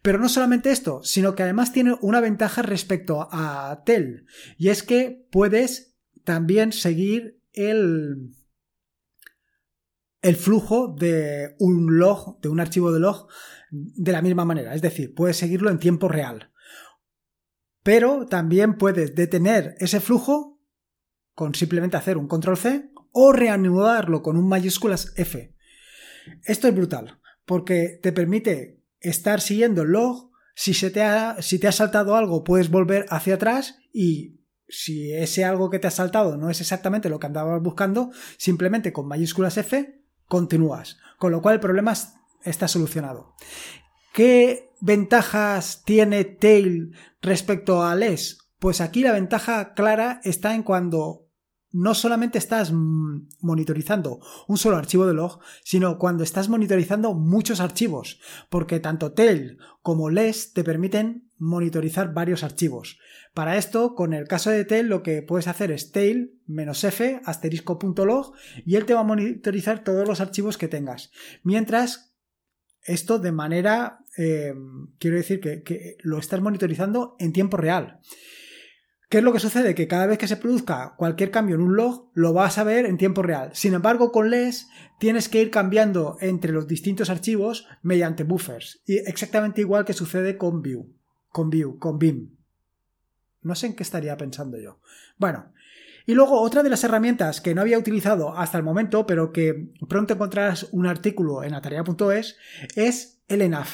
Pero 0.00 0.18
no 0.18 0.28
solamente 0.28 0.70
esto, 0.70 1.02
sino 1.02 1.34
que 1.34 1.42
además 1.42 1.72
tiene 1.72 1.96
una 2.00 2.20
ventaja 2.20 2.62
respecto 2.62 3.28
a 3.30 3.82
TEL, 3.84 4.26
y 4.56 4.68
es 4.68 4.82
que 4.82 5.26
puedes 5.30 5.96
también 6.24 6.72
seguir 6.72 7.40
el, 7.52 8.30
el 10.22 10.36
flujo 10.36 10.94
de 10.96 11.56
un 11.58 11.98
log, 11.98 12.40
de 12.40 12.48
un 12.48 12.60
archivo 12.60 12.92
de 12.92 13.00
log, 13.00 13.26
de 13.70 14.12
la 14.12 14.22
misma 14.22 14.44
manera, 14.44 14.74
es 14.74 14.82
decir, 14.82 15.14
puedes 15.14 15.36
seguirlo 15.36 15.70
en 15.70 15.78
tiempo 15.78 16.08
real. 16.08 16.50
Pero 17.82 18.26
también 18.26 18.76
puedes 18.78 19.14
detener 19.16 19.74
ese 19.78 19.98
flujo 19.98 20.60
con 21.34 21.54
simplemente 21.54 21.96
hacer 21.96 22.16
un 22.16 22.28
control 22.28 22.56
C 22.56 22.92
o 23.10 23.32
reanudarlo 23.32 24.22
con 24.22 24.36
un 24.36 24.48
mayúsculas 24.48 25.12
F. 25.16 25.54
Esto 26.44 26.68
es 26.68 26.74
brutal, 26.74 27.18
porque 27.44 27.98
te 28.02 28.12
permite 28.12 28.80
estar 29.00 29.40
siguiendo 29.40 29.82
el 29.82 29.90
log. 29.90 30.30
Si, 30.54 30.74
se 30.74 30.90
te 30.90 31.02
ha, 31.02 31.40
si 31.40 31.58
te 31.58 31.68
ha 31.68 31.72
saltado 31.72 32.14
algo, 32.14 32.44
puedes 32.44 32.70
volver 32.70 33.06
hacia 33.08 33.34
atrás 33.34 33.78
y 33.92 34.40
si 34.68 35.12
ese 35.12 35.44
algo 35.44 35.70
que 35.70 35.78
te 35.78 35.86
ha 35.86 35.90
saltado 35.90 36.36
no 36.36 36.50
es 36.50 36.60
exactamente 36.60 37.08
lo 37.08 37.18
que 37.18 37.26
andabas 37.26 37.62
buscando, 37.62 38.10
simplemente 38.36 38.92
con 38.92 39.06
mayúsculas 39.06 39.56
F 39.58 40.02
continúas. 40.26 40.98
Con 41.18 41.32
lo 41.32 41.42
cual 41.42 41.54
el 41.54 41.60
problema 41.60 41.94
está 42.44 42.68
solucionado. 42.68 43.34
¿Qué 44.12 44.70
ventajas 44.80 45.82
tiene 45.84 46.24
Tail 46.24 46.96
respecto 47.20 47.82
a 47.82 47.94
LES? 47.94 48.38
Pues 48.58 48.80
aquí 48.80 49.02
la 49.02 49.12
ventaja 49.12 49.74
clara 49.74 50.20
está 50.24 50.54
en 50.54 50.62
cuando 50.62 51.26
no 51.72 51.94
solamente 51.94 52.38
estás 52.38 52.72
monitorizando 52.72 54.20
un 54.46 54.58
solo 54.58 54.76
archivo 54.76 55.06
de 55.06 55.14
log, 55.14 55.40
sino 55.64 55.98
cuando 55.98 56.22
estás 56.22 56.48
monitorizando 56.48 57.14
muchos 57.14 57.60
archivos, 57.60 58.20
porque 58.50 58.78
tanto 58.78 59.12
Tail 59.12 59.58
como 59.80 60.10
LES 60.10 60.52
te 60.52 60.64
permiten 60.64 61.30
monitorizar 61.38 62.14
varios 62.14 62.44
archivos. 62.44 62.98
Para 63.34 63.56
esto, 63.56 63.94
con 63.94 64.12
el 64.12 64.28
caso 64.28 64.50
de 64.50 64.64
Tail, 64.64 64.86
lo 64.86 65.02
que 65.02 65.22
puedes 65.22 65.48
hacer 65.48 65.72
es 65.72 65.90
tail 65.90 66.38
"-f 66.46 67.20
asterisco.log 67.24 68.34
y 68.64 68.76
él 68.76 68.84
te 68.84 68.94
va 68.94 69.00
a 69.00 69.04
monitorizar 69.04 69.82
todos 69.82 70.06
los 70.06 70.20
archivos 70.20 70.58
que 70.58 70.68
tengas. 70.68 71.10
Mientras, 71.42 72.14
esto 72.82 73.18
de 73.18 73.32
manera, 73.32 74.04
eh, 74.18 74.54
quiero 74.98 75.16
decir 75.16 75.40
que, 75.40 75.62
que 75.62 75.96
lo 76.02 76.18
estás 76.18 76.40
monitorizando 76.42 77.16
en 77.18 77.32
tiempo 77.32 77.56
real. 77.56 78.00
¿Qué 79.12 79.18
es 79.18 79.24
lo 79.24 79.34
que 79.34 79.40
sucede? 79.40 79.74
Que 79.74 79.88
cada 79.88 80.06
vez 80.06 80.16
que 80.16 80.26
se 80.26 80.38
produzca 80.38 80.94
cualquier 80.96 81.30
cambio 81.30 81.56
en 81.56 81.60
un 81.60 81.76
log, 81.76 82.10
lo 82.14 82.32
vas 82.32 82.56
a 82.56 82.64
ver 82.64 82.86
en 82.86 82.96
tiempo 82.96 83.20
real. 83.20 83.50
Sin 83.52 83.74
embargo, 83.74 84.10
con 84.10 84.30
LES 84.30 84.70
tienes 84.98 85.28
que 85.28 85.42
ir 85.42 85.50
cambiando 85.50 86.16
entre 86.22 86.50
los 86.50 86.66
distintos 86.66 87.10
archivos 87.10 87.68
mediante 87.82 88.24
buffers. 88.24 88.80
Y 88.86 88.96
exactamente 88.96 89.60
igual 89.60 89.84
que 89.84 89.92
sucede 89.92 90.38
con 90.38 90.62
View, 90.62 90.96
con 91.28 91.50
View, 91.50 91.78
con 91.78 91.98
Vim. 91.98 92.38
No 93.42 93.54
sé 93.54 93.66
en 93.66 93.76
qué 93.76 93.82
estaría 93.82 94.16
pensando 94.16 94.58
yo. 94.58 94.80
Bueno, 95.18 95.52
y 96.06 96.14
luego 96.14 96.40
otra 96.40 96.62
de 96.62 96.70
las 96.70 96.82
herramientas 96.82 97.42
que 97.42 97.54
no 97.54 97.60
había 97.60 97.78
utilizado 97.78 98.34
hasta 98.34 98.56
el 98.56 98.64
momento, 98.64 99.04
pero 99.04 99.30
que 99.30 99.74
pronto 99.90 100.14
encontrarás 100.14 100.68
un 100.72 100.86
artículo 100.86 101.44
en 101.44 101.52
atarea.es, 101.52 102.38
es 102.76 103.20
LNAV. 103.28 103.66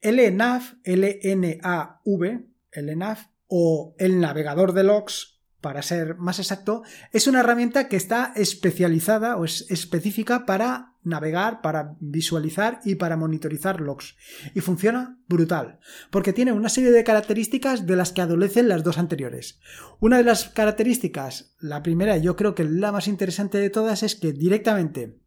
LNAV, 0.00 0.62
L-N-A-V, 0.84 2.46
LNAV 2.70 3.33
o 3.56 3.94
el 4.00 4.18
navegador 4.18 4.72
de 4.72 4.82
logs, 4.82 5.40
para 5.60 5.80
ser 5.82 6.16
más 6.16 6.40
exacto, 6.40 6.82
es 7.12 7.28
una 7.28 7.38
herramienta 7.38 7.86
que 7.86 7.94
está 7.94 8.32
especializada 8.34 9.36
o 9.36 9.44
es 9.44 9.70
específica 9.70 10.44
para 10.44 10.96
navegar, 11.04 11.60
para 11.62 11.94
visualizar 12.00 12.80
y 12.84 12.96
para 12.96 13.16
monitorizar 13.16 13.80
logs. 13.80 14.16
Y 14.56 14.60
funciona 14.60 15.20
brutal, 15.28 15.78
porque 16.10 16.32
tiene 16.32 16.50
una 16.50 16.68
serie 16.68 16.90
de 16.90 17.04
características 17.04 17.86
de 17.86 17.94
las 17.94 18.10
que 18.10 18.22
adolecen 18.22 18.68
las 18.68 18.82
dos 18.82 18.98
anteriores. 18.98 19.60
Una 20.00 20.16
de 20.16 20.24
las 20.24 20.48
características, 20.48 21.54
la 21.60 21.80
primera, 21.84 22.16
yo 22.16 22.34
creo 22.34 22.56
que 22.56 22.64
la 22.64 22.90
más 22.90 23.06
interesante 23.06 23.58
de 23.58 23.70
todas, 23.70 24.02
es 24.02 24.16
que 24.16 24.32
directamente 24.32 25.20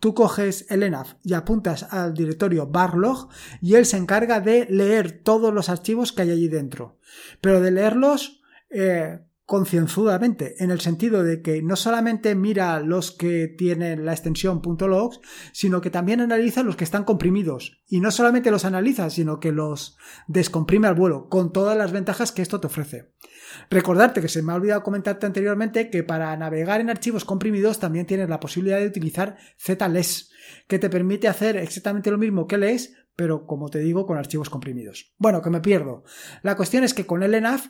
Tú 0.00 0.14
coges 0.14 0.66
el 0.70 0.82
ENAV 0.82 1.16
y 1.24 1.34
apuntas 1.34 1.92
al 1.92 2.14
directorio 2.14 2.66
barlog 2.66 3.28
y 3.60 3.74
él 3.74 3.84
se 3.84 3.96
encarga 3.96 4.40
de 4.40 4.66
leer 4.70 5.22
todos 5.22 5.52
los 5.52 5.68
archivos 5.68 6.12
que 6.12 6.22
hay 6.22 6.30
allí 6.30 6.48
dentro. 6.48 6.98
Pero 7.40 7.60
de 7.60 7.70
leerlos 7.70 8.40
eh, 8.70 9.20
concienzudamente, 9.48 10.62
en 10.62 10.70
el 10.70 10.78
sentido 10.78 11.24
de 11.24 11.40
que 11.40 11.62
no 11.62 11.74
solamente 11.74 12.34
mira 12.34 12.80
los 12.80 13.12
que 13.12 13.48
tienen 13.48 14.04
la 14.04 14.12
extensión 14.12 14.60
.logs, 14.62 15.20
sino 15.52 15.80
que 15.80 15.88
también 15.88 16.20
analiza 16.20 16.62
los 16.62 16.76
que 16.76 16.84
están 16.84 17.04
comprimidos. 17.04 17.82
Y 17.86 18.00
no 18.00 18.10
solamente 18.10 18.50
los 18.50 18.66
analiza, 18.66 19.08
sino 19.08 19.40
que 19.40 19.50
los 19.50 19.96
descomprime 20.26 20.86
al 20.86 20.96
vuelo, 20.96 21.30
con 21.30 21.50
todas 21.50 21.78
las 21.78 21.92
ventajas 21.92 22.30
que 22.30 22.42
esto 22.42 22.60
te 22.60 22.66
ofrece. 22.66 23.14
Recordarte 23.70 24.20
que 24.20 24.28
se 24.28 24.42
me 24.42 24.52
ha 24.52 24.56
olvidado 24.56 24.82
comentarte 24.82 25.24
anteriormente 25.24 25.88
que 25.88 26.02
para 26.02 26.36
navegar 26.36 26.82
en 26.82 26.90
archivos 26.90 27.24
comprimidos 27.24 27.80
también 27.80 28.04
tienes 28.04 28.28
la 28.28 28.40
posibilidad 28.40 28.78
de 28.78 28.88
utilizar 28.88 29.38
ZLES, 29.58 30.30
que 30.66 30.78
te 30.78 30.90
permite 30.90 31.26
hacer 31.26 31.56
exactamente 31.56 32.10
lo 32.10 32.18
mismo 32.18 32.46
que 32.46 32.58
LES, 32.58 32.92
pero 33.16 33.46
como 33.46 33.68
te 33.68 33.80
digo, 33.80 34.06
con 34.06 34.16
archivos 34.16 34.48
comprimidos. 34.48 35.12
Bueno, 35.18 35.42
que 35.42 35.50
me 35.50 35.60
pierdo. 35.60 36.04
La 36.42 36.54
cuestión 36.54 36.84
es 36.84 36.94
que 36.94 37.04
con 37.04 37.24
el 37.24 37.34
ENAV 37.34 37.62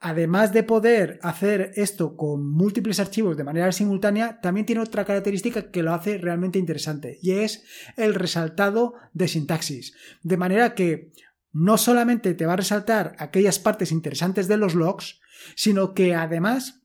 además 0.00 0.52
de 0.52 0.62
poder 0.62 1.18
hacer 1.22 1.72
esto 1.74 2.16
con 2.16 2.48
múltiples 2.48 3.00
archivos 3.00 3.36
de 3.36 3.44
manera 3.44 3.72
simultánea, 3.72 4.40
también 4.40 4.66
tiene 4.66 4.82
otra 4.82 5.04
característica 5.04 5.70
que 5.70 5.82
lo 5.82 5.92
hace 5.92 6.18
realmente 6.18 6.58
interesante 6.58 7.18
y 7.20 7.32
es 7.32 7.64
el 7.96 8.14
resaltado 8.14 8.94
de 9.12 9.28
sintaxis. 9.28 9.94
De 10.22 10.36
manera 10.36 10.74
que 10.74 11.12
no 11.52 11.78
solamente 11.78 12.34
te 12.34 12.46
va 12.46 12.52
a 12.52 12.56
resaltar 12.56 13.16
aquellas 13.18 13.58
partes 13.58 13.90
interesantes 13.90 14.46
de 14.48 14.56
los 14.56 14.74
logs, 14.74 15.20
sino 15.56 15.94
que 15.94 16.14
además 16.14 16.82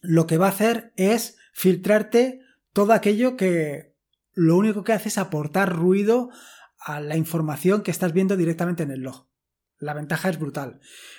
lo 0.00 0.26
que 0.26 0.38
va 0.38 0.46
a 0.46 0.50
hacer 0.50 0.92
es 0.96 1.36
filtrarte 1.52 2.40
todo 2.72 2.92
aquello 2.92 3.36
que 3.36 3.94
lo 4.32 4.56
único 4.56 4.84
que 4.84 4.92
hace 4.92 5.08
es 5.08 5.18
aportar 5.18 5.74
ruido 5.74 6.30
a 6.78 7.00
la 7.00 7.16
información 7.16 7.82
que 7.82 7.90
estás 7.90 8.12
viendo 8.12 8.36
directamente 8.36 8.84
en 8.84 8.92
el 8.92 9.00
log. 9.00 9.29
La 9.80 9.94
ventaja 9.94 10.28
es 10.28 10.38
brutal. 10.38 10.78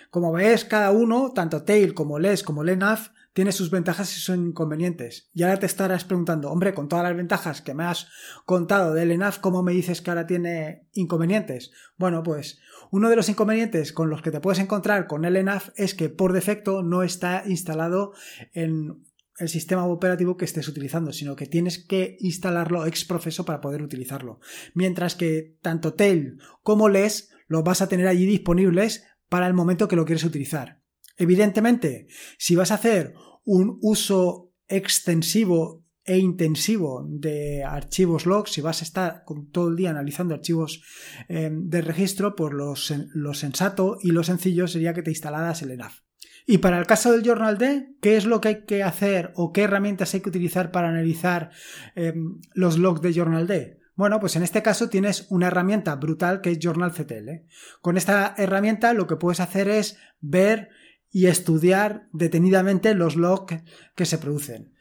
Como 0.10 0.32
ves, 0.32 0.64
cada 0.64 0.92
uno, 0.92 1.34
tanto 1.34 1.64
Tail 1.64 1.94
como 1.94 2.20
Les 2.20 2.44
como 2.44 2.64
Lenaf, 2.64 3.10
tiene 3.34 3.52
sus 3.52 3.72
ventajas 3.72 4.12
y 4.12 4.20
sus 4.20 4.36
inconvenientes. 4.36 5.30
Y 5.34 5.44
ahora 5.44 5.60
te 5.60 5.66
estarás 5.66 6.06
preguntando, 6.06 6.52
hombre, 6.52 6.74
con 6.74 6.88
todas 6.88 7.04
las 7.04 7.16
ventajas 7.16 7.62
que 7.62 7.74
me 7.74 7.86
has 7.86 8.08
contado 8.46 8.94
de 8.94 9.06
Lenaf, 9.06 9.40
¿cómo 9.40 9.64
me 9.64 9.74
dices 9.74 10.02
que 10.02 10.12
ahora 10.12 10.28
tiene 10.28 10.88
inconvenientes? 10.94 11.72
Bueno, 11.98 12.24
pues 12.24 12.60
uno 12.92 13.10
de 13.10 13.16
los 13.16 13.30
inconvenientes 13.30 13.94
con 13.94 14.10
los 14.10 14.22
que 14.22 14.32
te 14.32 14.42
puedes 14.42 14.60
encontrar 14.60 15.08
con 15.08 15.24
el 15.24 15.38
ENAF 15.38 15.70
es 15.76 15.96
que 15.96 16.10
por 16.10 16.34
defecto 16.34 16.84
no 16.84 17.04
está 17.04 17.44
instalado 17.48 18.14
en 18.54 19.06
el 19.38 19.48
sistema 19.48 19.86
operativo 19.86 20.36
que 20.36 20.44
estés 20.44 20.68
utilizando, 20.68 21.14
sino 21.14 21.38
que 21.38 21.46
tienes 21.46 21.80
que 21.80 22.18
instalarlo 22.20 22.86
ex 22.86 23.06
profeso 23.06 23.46
para 23.46 23.62
poder 23.62 23.82
utilizarlo. 23.82 24.42
Mientras 24.74 25.16
que 25.16 25.58
tanto 25.62 25.94
Tail 25.94 26.38
como 26.64 26.90
LES 26.90 27.30
los 27.52 27.66
vas 27.66 27.82
a 27.82 27.90
tener 27.90 28.08
allí 28.08 28.26
disponibles 28.26 29.04
para 29.28 29.46
el 29.46 29.54
momento 29.54 29.90
que 29.90 29.98
lo 29.98 30.06
quieres 30.06 30.24
utilizar. 30.24 30.82
Evidentemente, 31.18 32.08
si 32.38 32.56
vas 32.56 32.72
a 32.72 32.76
hacer 32.76 33.14
un 33.44 33.78
uso 33.82 34.54
extensivo 34.70 35.84
e 36.06 36.18
intensivo 36.18 37.06
de 37.06 37.64
archivos 37.66 38.26
logs, 38.26 38.52
si 38.52 38.62
vas 38.62 38.82
a 38.82 38.86
estar 38.86 39.26
todo 39.52 39.68
el 39.68 39.76
día 39.76 39.90
analizando 39.90 40.34
archivos 40.34 40.82
em, 41.28 41.68
de 41.68 41.82
registro, 41.82 42.38
pues 42.38 42.54
lo, 42.54 43.34
sensato 43.34 43.98
y 44.02 44.12
lo 44.12 44.24
sencillo 44.24 44.68
sería 44.68 44.94
que 44.94 45.04
te 45.04 45.12
instalaras 45.12 45.62
el 45.62 45.72
ENAF. 45.72 46.00
Y 46.48 46.60
para 46.60 46.80
el 46.80 46.88
caso 46.88 47.12
del 47.12 47.22
Journal 47.22 47.58
D, 47.58 47.96
¿qué 48.02 48.16
es 48.16 48.26
lo 48.26 48.40
que 48.40 48.48
hay 48.48 48.66
que 48.66 48.82
hacer 48.82 49.34
o 49.36 49.52
qué 49.52 49.64
herramientas 49.64 50.14
hay 50.14 50.22
que 50.22 50.30
utilizar 50.30 50.72
para 50.72 50.88
analizar 50.88 51.52
em, 51.96 52.40
los 52.54 52.80
logs 52.80 53.02
de 53.02 53.14
Journal 53.14 53.46
D? 53.46 53.81
Bueno, 54.02 54.20
pues 54.20 54.36
en 54.36 54.42
este 54.42 54.64
caso 54.64 54.90
tienes 54.90 55.28
una 55.30 55.46
herramienta 55.46 55.96
brutal 55.96 56.42
que 56.42 56.50
es 56.50 56.58
Journal 56.60 56.92
CTL. 56.92 57.46
Con 57.82 57.98
esta 57.98 58.34
herramienta 58.36 58.96
lo 58.96 59.06
que 59.06 59.16
puedes 59.16 59.40
hacer 59.40 59.70
es 59.70 59.96
ver 60.22 60.70
y 61.12 61.28
estudiar 61.28 62.08
detenidamente 62.12 62.96
los 62.96 63.16
logs 63.16 63.62
que 63.94 64.06
se 64.08 64.18
producen. 64.18 64.74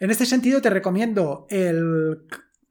En 0.00 0.10
este 0.10 0.24
sentido 0.24 0.62
te 0.62 0.70
recomiendo 0.70 1.46
el 1.50 2.20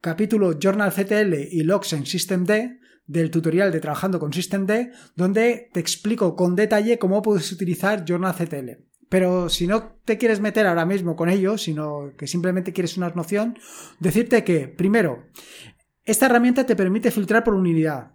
capítulo 0.00 0.58
Journal 0.58 0.92
CTL 0.92 1.34
y 1.52 1.62
Logs 1.62 1.92
en 1.92 2.04
System 2.04 2.46
D 2.46 2.80
del 3.06 3.30
tutorial 3.30 3.70
de 3.70 3.78
Trabajando 3.78 4.18
con 4.18 4.32
SystemD, 4.32 4.90
donde 5.14 5.70
te 5.72 5.78
explico 5.78 6.34
con 6.34 6.56
detalle 6.56 6.98
cómo 6.98 7.22
puedes 7.22 7.52
utilizar 7.52 8.04
JournalCTL. 8.04 8.72
Pero 9.12 9.50
si 9.50 9.66
no 9.66 9.98
te 10.06 10.16
quieres 10.16 10.40
meter 10.40 10.66
ahora 10.66 10.86
mismo 10.86 11.16
con 11.16 11.28
ello, 11.28 11.58
sino 11.58 12.14
que 12.16 12.26
simplemente 12.26 12.72
quieres 12.72 12.96
una 12.96 13.10
noción, 13.10 13.58
decirte 14.00 14.42
que, 14.42 14.68
primero, 14.68 15.26
esta 16.04 16.26
herramienta 16.26 16.64
te 16.66 16.76
permite 16.76 17.10
filtrar 17.10 17.44
por 17.44 17.54
unidad. 17.54 18.12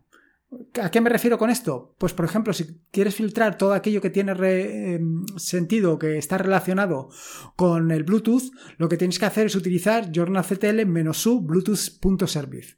¿A 0.82 0.90
qué 0.92 1.02
me 1.02 1.10
refiero 1.10 1.38
con 1.38 1.50
esto? 1.50 1.94
Pues 1.98 2.14
por 2.14 2.24
ejemplo, 2.24 2.54
si 2.54 2.80
quieres 2.92 3.16
filtrar 3.16 3.58
todo 3.58 3.74
aquello 3.74 4.02
que 4.02 4.10
tiene 4.10 4.34
eh, 4.40 5.00
sentido, 5.36 6.00
que 6.00 6.18
está 6.18 6.38
relacionado 6.38 7.10
con 7.58 7.92
el 7.92 8.04
Bluetooth, 8.04 8.52
lo 8.78 8.88
que 8.88 8.96
tienes 8.96 9.20
que 9.20 9.26
hacer 9.26 9.48
es 9.48 9.56
utilizar 9.56 10.10
journalctl-u 10.12 11.42
bluetooth.service. 11.42 12.78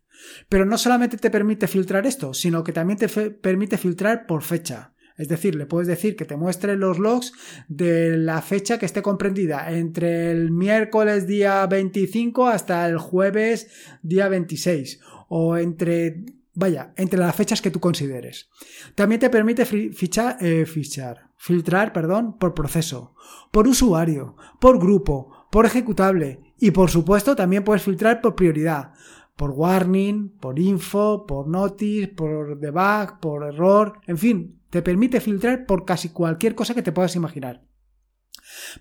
Pero 0.49 0.65
no 0.65 0.77
solamente 0.77 1.17
te 1.17 1.29
permite 1.29 1.67
filtrar 1.67 2.07
esto, 2.07 2.33
sino 2.33 2.63
que 2.63 2.73
también 2.73 2.97
te 2.97 3.07
permite 3.07 3.77
filtrar 3.77 4.25
por 4.25 4.41
fecha. 4.41 4.93
Es 5.19 5.27
decir, 5.27 5.55
le 5.55 5.65
puedes 5.65 5.87
decir 5.87 6.15
que 6.15 6.25
te 6.25 6.37
muestre 6.37 6.77
los 6.77 6.97
logs 6.97 7.33
de 7.67 8.17
la 8.17 8.41
fecha 8.41 8.79
que 8.79 8.85
esté 8.85 9.01
comprendida 9.01 9.71
entre 9.71 10.31
el 10.31 10.49
miércoles 10.49 11.27
día 11.27 11.67
25 11.67 12.47
hasta 12.47 12.87
el 12.87 12.97
jueves 12.97 13.67
día 14.01 14.29
26 14.29 15.01
o 15.27 15.57
entre 15.57 16.23
Vaya, 16.55 16.93
entre 16.97 17.19
las 17.19 17.35
fechas 17.35 17.61
que 17.61 17.71
tú 17.71 17.79
consideres. 17.79 18.49
También 18.95 19.21
te 19.21 19.29
permite 19.29 19.63
eh, 19.63 20.65
fichar, 20.65 21.29
filtrar, 21.37 21.93
perdón, 21.93 22.37
por 22.37 22.53
proceso, 22.53 23.13
por 23.51 23.65
usuario, 23.67 24.35
por 24.59 24.77
grupo, 24.77 25.47
por 25.51 25.65
ejecutable 25.65 26.53
y 26.59 26.71
por 26.71 26.89
supuesto 26.89 27.35
también 27.35 27.63
puedes 27.63 27.83
filtrar 27.83 28.19
por 28.19 28.35
prioridad, 28.35 28.91
por 29.39 29.51
warning, 29.51 30.37
por 30.37 30.59
info, 30.59 31.25
por 31.25 31.47
notice, 31.47 32.09
por 32.09 32.59
debug, 32.59 33.21
por 33.21 33.45
error, 33.45 34.01
en 34.05 34.17
fin, 34.17 34.59
te 34.69 34.81
permite 34.81 35.21
filtrar 35.21 35.65
por 35.65 35.85
casi 35.85 36.09
cualquier 36.09 36.55
cosa 36.55 36.75
que 36.75 36.81
te 36.81 36.91
puedas 36.91 37.15
imaginar. 37.15 37.63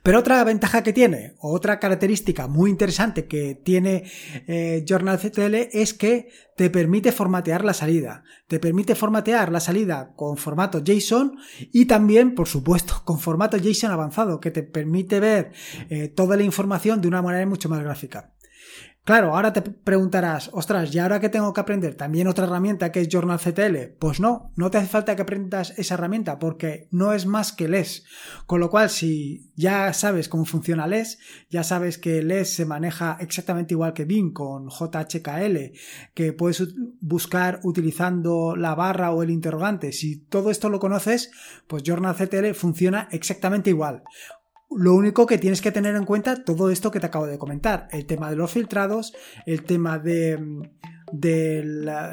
Pero 0.02 0.18
otra 0.18 0.42
ventaja 0.42 0.82
que 0.82 0.92
tiene, 0.92 1.34
otra 1.38 1.78
característica 1.78 2.48
muy 2.48 2.70
interesante 2.70 3.26
que 3.26 3.54
tiene 3.54 4.10
eh, 4.48 4.84
JournalCTL 4.84 5.54
es 5.70 5.94
que 5.94 6.28
te 6.56 6.70
permite 6.70 7.12
formatear 7.12 7.64
la 7.64 7.72
salida. 7.72 8.24
Te 8.48 8.58
permite 8.58 8.96
formatear 8.96 9.52
la 9.52 9.60
salida 9.60 10.12
con 10.16 10.38
formato 10.38 10.82
JSON 10.82 11.38
y 11.72 11.84
también, 11.84 12.34
por 12.34 12.48
supuesto, 12.48 13.00
con 13.04 13.20
formato 13.20 13.56
JSON 13.58 13.92
avanzado, 13.92 14.40
que 14.40 14.50
te 14.50 14.64
permite 14.64 15.20
ver 15.20 15.52
eh, 15.88 16.08
toda 16.08 16.36
la 16.36 16.42
información 16.42 17.00
de 17.00 17.06
una 17.06 17.22
manera 17.22 17.46
mucho 17.46 17.68
más 17.68 17.80
gráfica. 17.80 18.32
Claro, 19.08 19.34
ahora 19.34 19.54
te 19.54 19.62
preguntarás, 19.62 20.50
ostras, 20.52 20.94
¿y 20.94 20.98
ahora 20.98 21.18
que 21.18 21.30
tengo 21.30 21.54
que 21.54 21.62
aprender 21.62 21.94
también 21.94 22.28
otra 22.28 22.44
herramienta 22.44 22.92
que 22.92 23.00
es 23.00 23.08
JournalCTL? 23.10 23.96
Pues 23.98 24.20
no, 24.20 24.52
no 24.54 24.70
te 24.70 24.76
hace 24.76 24.86
falta 24.86 25.16
que 25.16 25.22
aprendas 25.22 25.72
esa 25.78 25.94
herramienta 25.94 26.38
porque 26.38 26.88
no 26.90 27.14
es 27.14 27.24
más 27.24 27.54
que 27.54 27.68
LES. 27.68 28.04
Con 28.44 28.60
lo 28.60 28.68
cual, 28.68 28.90
si 28.90 29.50
ya 29.56 29.94
sabes 29.94 30.28
cómo 30.28 30.44
funciona 30.44 30.86
LES, 30.86 31.20
ya 31.48 31.64
sabes 31.64 31.96
que 31.96 32.22
LES 32.22 32.52
se 32.52 32.66
maneja 32.66 33.16
exactamente 33.18 33.72
igual 33.72 33.94
que 33.94 34.04
BIM 34.04 34.34
con 34.34 34.68
JHKL, 34.68 35.72
que 36.12 36.34
puedes 36.34 36.74
buscar 37.00 37.60
utilizando 37.62 38.56
la 38.56 38.74
barra 38.74 39.12
o 39.12 39.22
el 39.22 39.30
interrogante. 39.30 39.92
Si 39.92 40.18
todo 40.18 40.50
esto 40.50 40.68
lo 40.68 40.80
conoces, 40.80 41.30
pues 41.66 41.82
JournalCTL 41.82 42.52
funciona 42.52 43.08
exactamente 43.10 43.70
igual. 43.70 44.02
Lo 44.70 44.94
único 44.94 45.26
que 45.26 45.38
tienes 45.38 45.62
que 45.62 45.72
tener 45.72 45.96
en 45.96 46.04
cuenta 46.04 46.44
todo 46.44 46.70
esto 46.70 46.90
que 46.90 47.00
te 47.00 47.06
acabo 47.06 47.26
de 47.26 47.38
comentar, 47.38 47.88
el 47.90 48.04
tema 48.04 48.28
de 48.28 48.36
los 48.36 48.50
filtrados, 48.50 49.14
el 49.46 49.64
tema 49.64 49.98
de, 49.98 50.38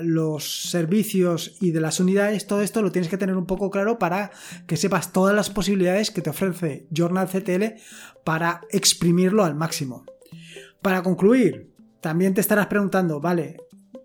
los 0.01 0.69
servicios 0.69 1.57
y 1.59 1.71
de 1.71 1.81
las 1.81 1.99
unidades, 1.99 2.47
todo 2.47 2.61
esto 2.61 2.81
lo 2.81 2.93
tienes 2.93 3.09
que 3.09 3.17
tener 3.17 3.35
un 3.35 3.45
poco 3.45 3.69
claro 3.69 3.99
para 3.99 4.31
que 4.67 4.77
sepas 4.77 5.11
todas 5.11 5.35
las 5.35 5.49
posibilidades 5.49 6.11
que 6.11 6.21
te 6.21 6.29
ofrece 6.29 6.87
JournalCTL 6.95 7.77
para 8.23 8.61
exprimirlo 8.71 9.43
al 9.43 9.55
máximo. 9.55 10.05
Para 10.81 11.03
concluir, 11.03 11.73
también 11.99 12.33
te 12.33 12.41
estarás 12.41 12.67
preguntando, 12.67 13.19
vale, 13.19 13.57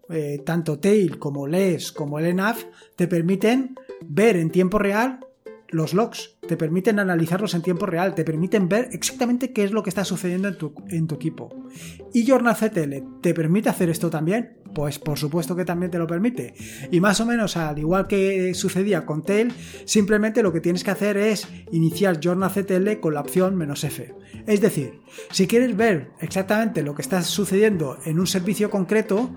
eh, 0.09 0.43
tanto 0.45 0.81
Tail 0.81 1.21
como 1.21 1.47
LES 1.47 1.93
como 1.93 2.19
el 2.19 2.27
ENAF 2.27 2.65
te 2.97 3.07
permiten 3.07 3.77
ver 4.05 4.35
en 4.37 4.51
tiempo 4.51 4.81
real 4.81 5.21
los 5.69 5.95
logs, 5.95 6.37
te 6.47 6.57
permiten 6.57 6.99
analizarlos 6.99 7.55
en 7.55 7.63
tiempo 7.63 7.87
real, 7.87 8.15
te 8.15 8.25
permiten 8.25 8.69
ver 8.69 8.89
exactamente 8.93 9.53
qué 9.53 9.65
es 9.65 9.73
lo 9.73 9.83
que 9.83 9.91
está 9.91 10.05
sucediendo 10.05 10.49
en 10.49 10.57
tu, 10.57 10.75
en 10.89 11.07
tu 11.07 11.15
equipo. 11.15 11.49
¿Y 12.13 12.27
JournalCTL 12.27 13.21
te 13.21 13.35
permite 13.35 13.69
hacer 13.69 13.91
esto 13.91 14.11
también? 14.11 14.57
Pues 14.75 14.99
por 14.99 15.19
supuesto 15.19 15.57
que 15.57 15.65
también 15.65 15.91
te 15.91 15.99
lo 15.99 16.07
permite. 16.07 16.55
Y 16.91 17.01
más 17.01 17.21
o 17.21 17.27
menos 17.27 17.57
al 17.57 17.79
igual 17.79 18.07
que 18.07 18.55
sucedía 18.55 19.05
con 19.05 19.23
Tail, 19.23 19.53
simplemente 19.85 20.43
lo 20.43 20.53
que 20.53 20.61
tienes 20.61 20.85
que 20.85 20.93
hacer 20.93 21.17
es 21.17 21.49
iniciar 21.73 22.21
JournalCTL 22.23 23.01
con 23.01 23.15
la 23.15 23.21
opción 23.21 23.57
menos 23.57 23.83
"-f". 23.85 24.15
Es 24.47 24.61
decir, 24.61 25.01
si 25.33 25.47
quieres 25.47 25.77
ver 25.77 26.11
exactamente 26.21 26.83
lo 26.83 26.95
que 26.95 27.03
está 27.03 27.23
sucediendo 27.23 27.99
en 28.05 28.21
un 28.21 28.27
servicio 28.29 28.71
concreto, 28.71 29.35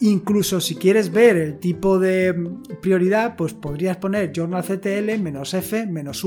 incluso 0.00 0.60
si 0.60 0.76
quieres 0.76 1.10
ver 1.10 1.36
el 1.36 1.58
tipo 1.58 1.98
de 1.98 2.34
prioridad, 2.82 3.36
pues 3.36 3.54
podrías 3.54 3.96
poner 3.96 4.32
JournalCTL 4.34 5.18
menos 5.18 5.54
"-f", 5.54 5.86
menos 5.86 6.24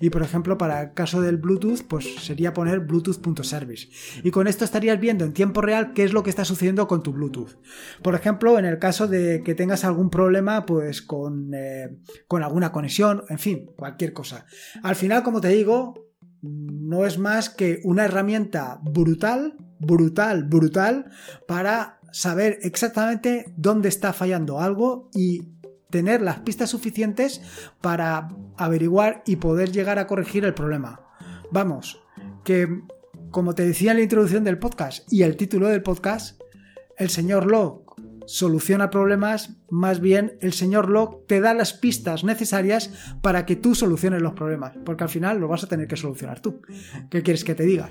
y 0.00 0.10
por 0.10 0.22
ejemplo 0.22 0.58
para 0.58 0.82
el 0.82 0.94
caso 0.94 1.20
del 1.20 1.36
Bluetooth, 1.36 1.82
pues 1.88 2.14
sería 2.20 2.52
poner 2.52 2.80
Bluetooth.service. 2.80 3.88
Y 4.22 4.30
con 4.30 4.46
esto 4.46 4.64
estarías 4.64 5.00
viendo 5.00 5.24
en 5.24 5.32
tiempo 5.32 5.60
real 5.60 5.92
qué 5.92 6.04
es 6.04 6.12
lo 6.12 6.22
que 6.22 6.30
está 6.30 6.44
sucediendo 6.44 6.86
con 6.86 7.02
tu 7.02 7.12
Bluetooth. 7.12 7.58
Por 8.02 8.14
ejemplo, 8.14 8.58
en 8.58 8.64
el 8.64 8.78
caso 8.78 9.08
de 9.08 9.42
que 9.44 9.54
tengas 9.54 9.84
algún 9.84 10.10
problema, 10.10 10.66
pues 10.66 11.02
con, 11.02 11.52
eh, 11.54 11.96
con 12.28 12.42
alguna 12.42 12.72
conexión, 12.72 13.24
en 13.28 13.38
fin, 13.38 13.66
cualquier 13.76 14.12
cosa. 14.12 14.46
Al 14.82 14.96
final, 14.96 15.22
como 15.22 15.40
te 15.40 15.48
digo, 15.48 15.94
no 16.42 17.06
es 17.06 17.18
más 17.18 17.50
que 17.50 17.80
una 17.84 18.04
herramienta 18.04 18.80
brutal, 18.82 19.56
brutal, 19.78 20.44
brutal, 20.44 21.06
para 21.46 22.00
saber 22.12 22.58
exactamente 22.62 23.46
dónde 23.56 23.88
está 23.88 24.12
fallando 24.12 24.60
algo 24.60 25.08
y 25.14 25.48
tener 25.92 26.22
las 26.22 26.40
pistas 26.40 26.70
suficientes 26.70 27.42
para 27.80 28.30
averiguar 28.56 29.22
y 29.26 29.36
poder 29.36 29.70
llegar 29.70 30.00
a 30.00 30.08
corregir 30.08 30.44
el 30.44 30.54
problema. 30.54 31.02
Vamos, 31.52 32.02
que 32.42 32.66
como 33.30 33.54
te 33.54 33.64
decía 33.64 33.92
en 33.92 33.98
la 33.98 34.02
introducción 34.02 34.42
del 34.42 34.58
podcast 34.58 35.10
y 35.12 35.22
el 35.22 35.36
título 35.36 35.68
del 35.68 35.82
podcast, 35.82 36.40
el 36.96 37.10
señor 37.10 37.46
Locke 37.46 37.92
soluciona 38.26 38.88
problemas, 38.88 39.56
más 39.68 40.00
bien 40.00 40.38
el 40.40 40.52
señor 40.52 40.88
Locke 40.88 41.26
te 41.26 41.40
da 41.40 41.52
las 41.52 41.74
pistas 41.74 42.24
necesarias 42.24 42.90
para 43.20 43.44
que 43.44 43.56
tú 43.56 43.74
soluciones 43.74 44.22
los 44.22 44.32
problemas, 44.32 44.72
porque 44.84 45.04
al 45.04 45.10
final 45.10 45.38
lo 45.38 45.48
vas 45.48 45.64
a 45.64 45.68
tener 45.68 45.88
que 45.88 45.96
solucionar 45.96 46.40
tú. 46.40 46.62
¿Qué 47.10 47.22
quieres 47.22 47.44
que 47.44 47.54
te 47.54 47.64
diga? 47.64 47.90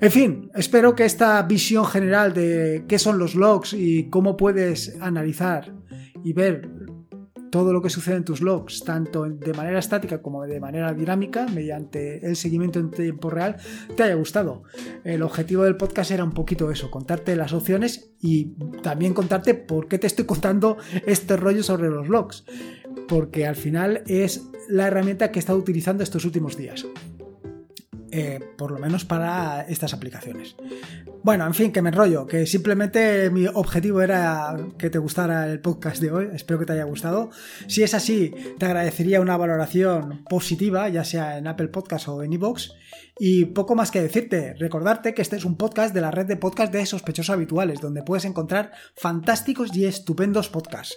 En 0.00 0.10
fin, 0.10 0.50
espero 0.54 0.94
que 0.94 1.06
esta 1.06 1.40
visión 1.42 1.86
general 1.86 2.34
de 2.34 2.84
qué 2.86 2.98
son 2.98 3.18
los 3.18 3.34
logs 3.34 3.72
y 3.72 4.10
cómo 4.10 4.36
puedes 4.36 5.00
analizar 5.00 5.72
y 6.22 6.32
ver 6.32 6.68
todo 7.50 7.72
lo 7.72 7.82
que 7.82 7.90
sucede 7.90 8.16
en 8.16 8.24
tus 8.24 8.40
logs, 8.40 8.84
tanto 8.84 9.24
de 9.24 9.52
manera 9.54 9.78
estática 9.78 10.22
como 10.22 10.44
de 10.44 10.60
manera 10.60 10.92
dinámica, 10.92 11.46
mediante 11.46 12.26
el 12.26 12.36
seguimiento 12.36 12.78
en 12.78 12.90
tiempo 12.90 13.30
real, 13.30 13.56
te 13.96 14.02
haya 14.02 14.14
gustado. 14.14 14.64
El 15.04 15.22
objetivo 15.22 15.64
del 15.64 15.76
podcast 15.76 16.10
era 16.10 16.24
un 16.24 16.32
poquito 16.32 16.70
eso, 16.70 16.90
contarte 16.90 17.36
las 17.36 17.52
opciones 17.52 18.10
y 18.20 18.54
también 18.82 19.14
contarte 19.14 19.54
por 19.54 19.88
qué 19.88 19.98
te 19.98 20.06
estoy 20.06 20.24
contando 20.24 20.76
este 21.06 21.36
rollo 21.36 21.62
sobre 21.62 21.88
los 21.88 22.08
logs. 22.08 22.44
Porque 23.08 23.46
al 23.46 23.56
final 23.56 24.02
es 24.06 24.48
la 24.68 24.88
herramienta 24.88 25.30
que 25.30 25.38
he 25.38 25.40
estado 25.40 25.58
utilizando 25.58 26.02
estos 26.02 26.24
últimos 26.24 26.56
días. 26.56 26.86
Eh, 28.18 28.40
por 28.56 28.70
lo 28.70 28.78
menos 28.78 29.04
para 29.04 29.66
estas 29.68 29.92
aplicaciones. 29.92 30.56
Bueno, 31.22 31.46
en 31.46 31.52
fin, 31.52 31.70
que 31.70 31.82
me 31.82 31.90
enrollo, 31.90 32.26
que 32.26 32.46
simplemente 32.46 33.28
mi 33.28 33.46
objetivo 33.46 34.00
era 34.00 34.56
que 34.78 34.88
te 34.88 34.96
gustara 34.96 35.52
el 35.52 35.60
podcast 35.60 36.00
de 36.00 36.10
hoy, 36.10 36.28
espero 36.32 36.58
que 36.58 36.64
te 36.64 36.72
haya 36.72 36.84
gustado. 36.84 37.28
Si 37.66 37.82
es 37.82 37.92
así, 37.92 38.32
te 38.56 38.64
agradecería 38.64 39.20
una 39.20 39.36
valoración 39.36 40.24
positiva, 40.30 40.88
ya 40.88 41.04
sea 41.04 41.36
en 41.36 41.46
Apple 41.46 41.68
Podcast 41.68 42.08
o 42.08 42.22
en 42.22 42.32
iVoox. 42.32 42.70
Y 43.18 43.44
poco 43.44 43.74
más 43.74 43.90
que 43.90 44.00
decirte, 44.00 44.54
recordarte 44.54 45.12
que 45.12 45.20
este 45.20 45.36
es 45.36 45.44
un 45.44 45.58
podcast 45.58 45.94
de 45.94 46.00
la 46.00 46.10
red 46.10 46.24
de 46.24 46.36
podcast 46.36 46.72
de 46.72 46.86
sospechosos 46.86 47.34
habituales, 47.34 47.82
donde 47.82 48.02
puedes 48.02 48.24
encontrar 48.24 48.72
fantásticos 48.94 49.76
y 49.76 49.84
estupendos 49.84 50.48
podcasts. 50.48 50.96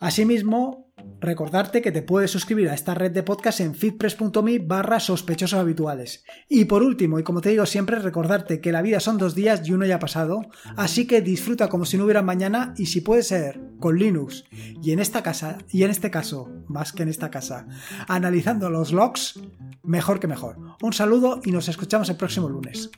Asimismo, 0.00 0.83
recordarte 1.20 1.82
que 1.82 1.92
te 1.92 2.02
puedes 2.02 2.30
suscribir 2.30 2.68
a 2.68 2.74
esta 2.74 2.94
red 2.94 3.12
de 3.12 3.22
podcast 3.22 3.60
en 3.60 3.74
feedpress.me 3.74 4.58
barra 4.58 5.00
sospechosos 5.00 5.58
habituales. 5.58 6.24
Y 6.48 6.66
por 6.66 6.82
último, 6.82 7.18
y 7.18 7.22
como 7.22 7.40
te 7.40 7.50
digo 7.50 7.66
siempre, 7.66 7.98
recordarte 7.98 8.60
que 8.60 8.72
la 8.72 8.82
vida 8.82 9.00
son 9.00 9.18
dos 9.18 9.34
días 9.34 9.66
y 9.66 9.72
uno 9.72 9.86
ya 9.86 9.96
ha 9.96 10.00
pasado, 10.00 10.42
así 10.76 11.06
que 11.06 11.20
disfruta 11.20 11.68
como 11.68 11.84
si 11.84 11.96
no 11.96 12.04
hubiera 12.04 12.22
mañana 12.22 12.74
y 12.76 12.86
si 12.86 13.00
puede 13.00 13.22
ser 13.22 13.60
con 13.80 13.98
Linux 13.98 14.44
y 14.82 14.92
en 14.92 14.98
esta 14.98 15.22
casa, 15.22 15.58
y 15.70 15.82
en 15.82 15.90
este 15.90 16.10
caso, 16.10 16.50
más 16.68 16.92
que 16.92 17.02
en 17.02 17.08
esta 17.08 17.30
casa, 17.30 17.66
analizando 18.08 18.70
los 18.70 18.92
logs, 18.92 19.40
mejor 19.82 20.20
que 20.20 20.26
mejor. 20.26 20.56
Un 20.82 20.92
saludo 20.92 21.40
y 21.44 21.52
nos 21.52 21.68
escuchamos 21.68 22.08
el 22.08 22.16
próximo 22.16 22.48
lunes. 22.48 22.90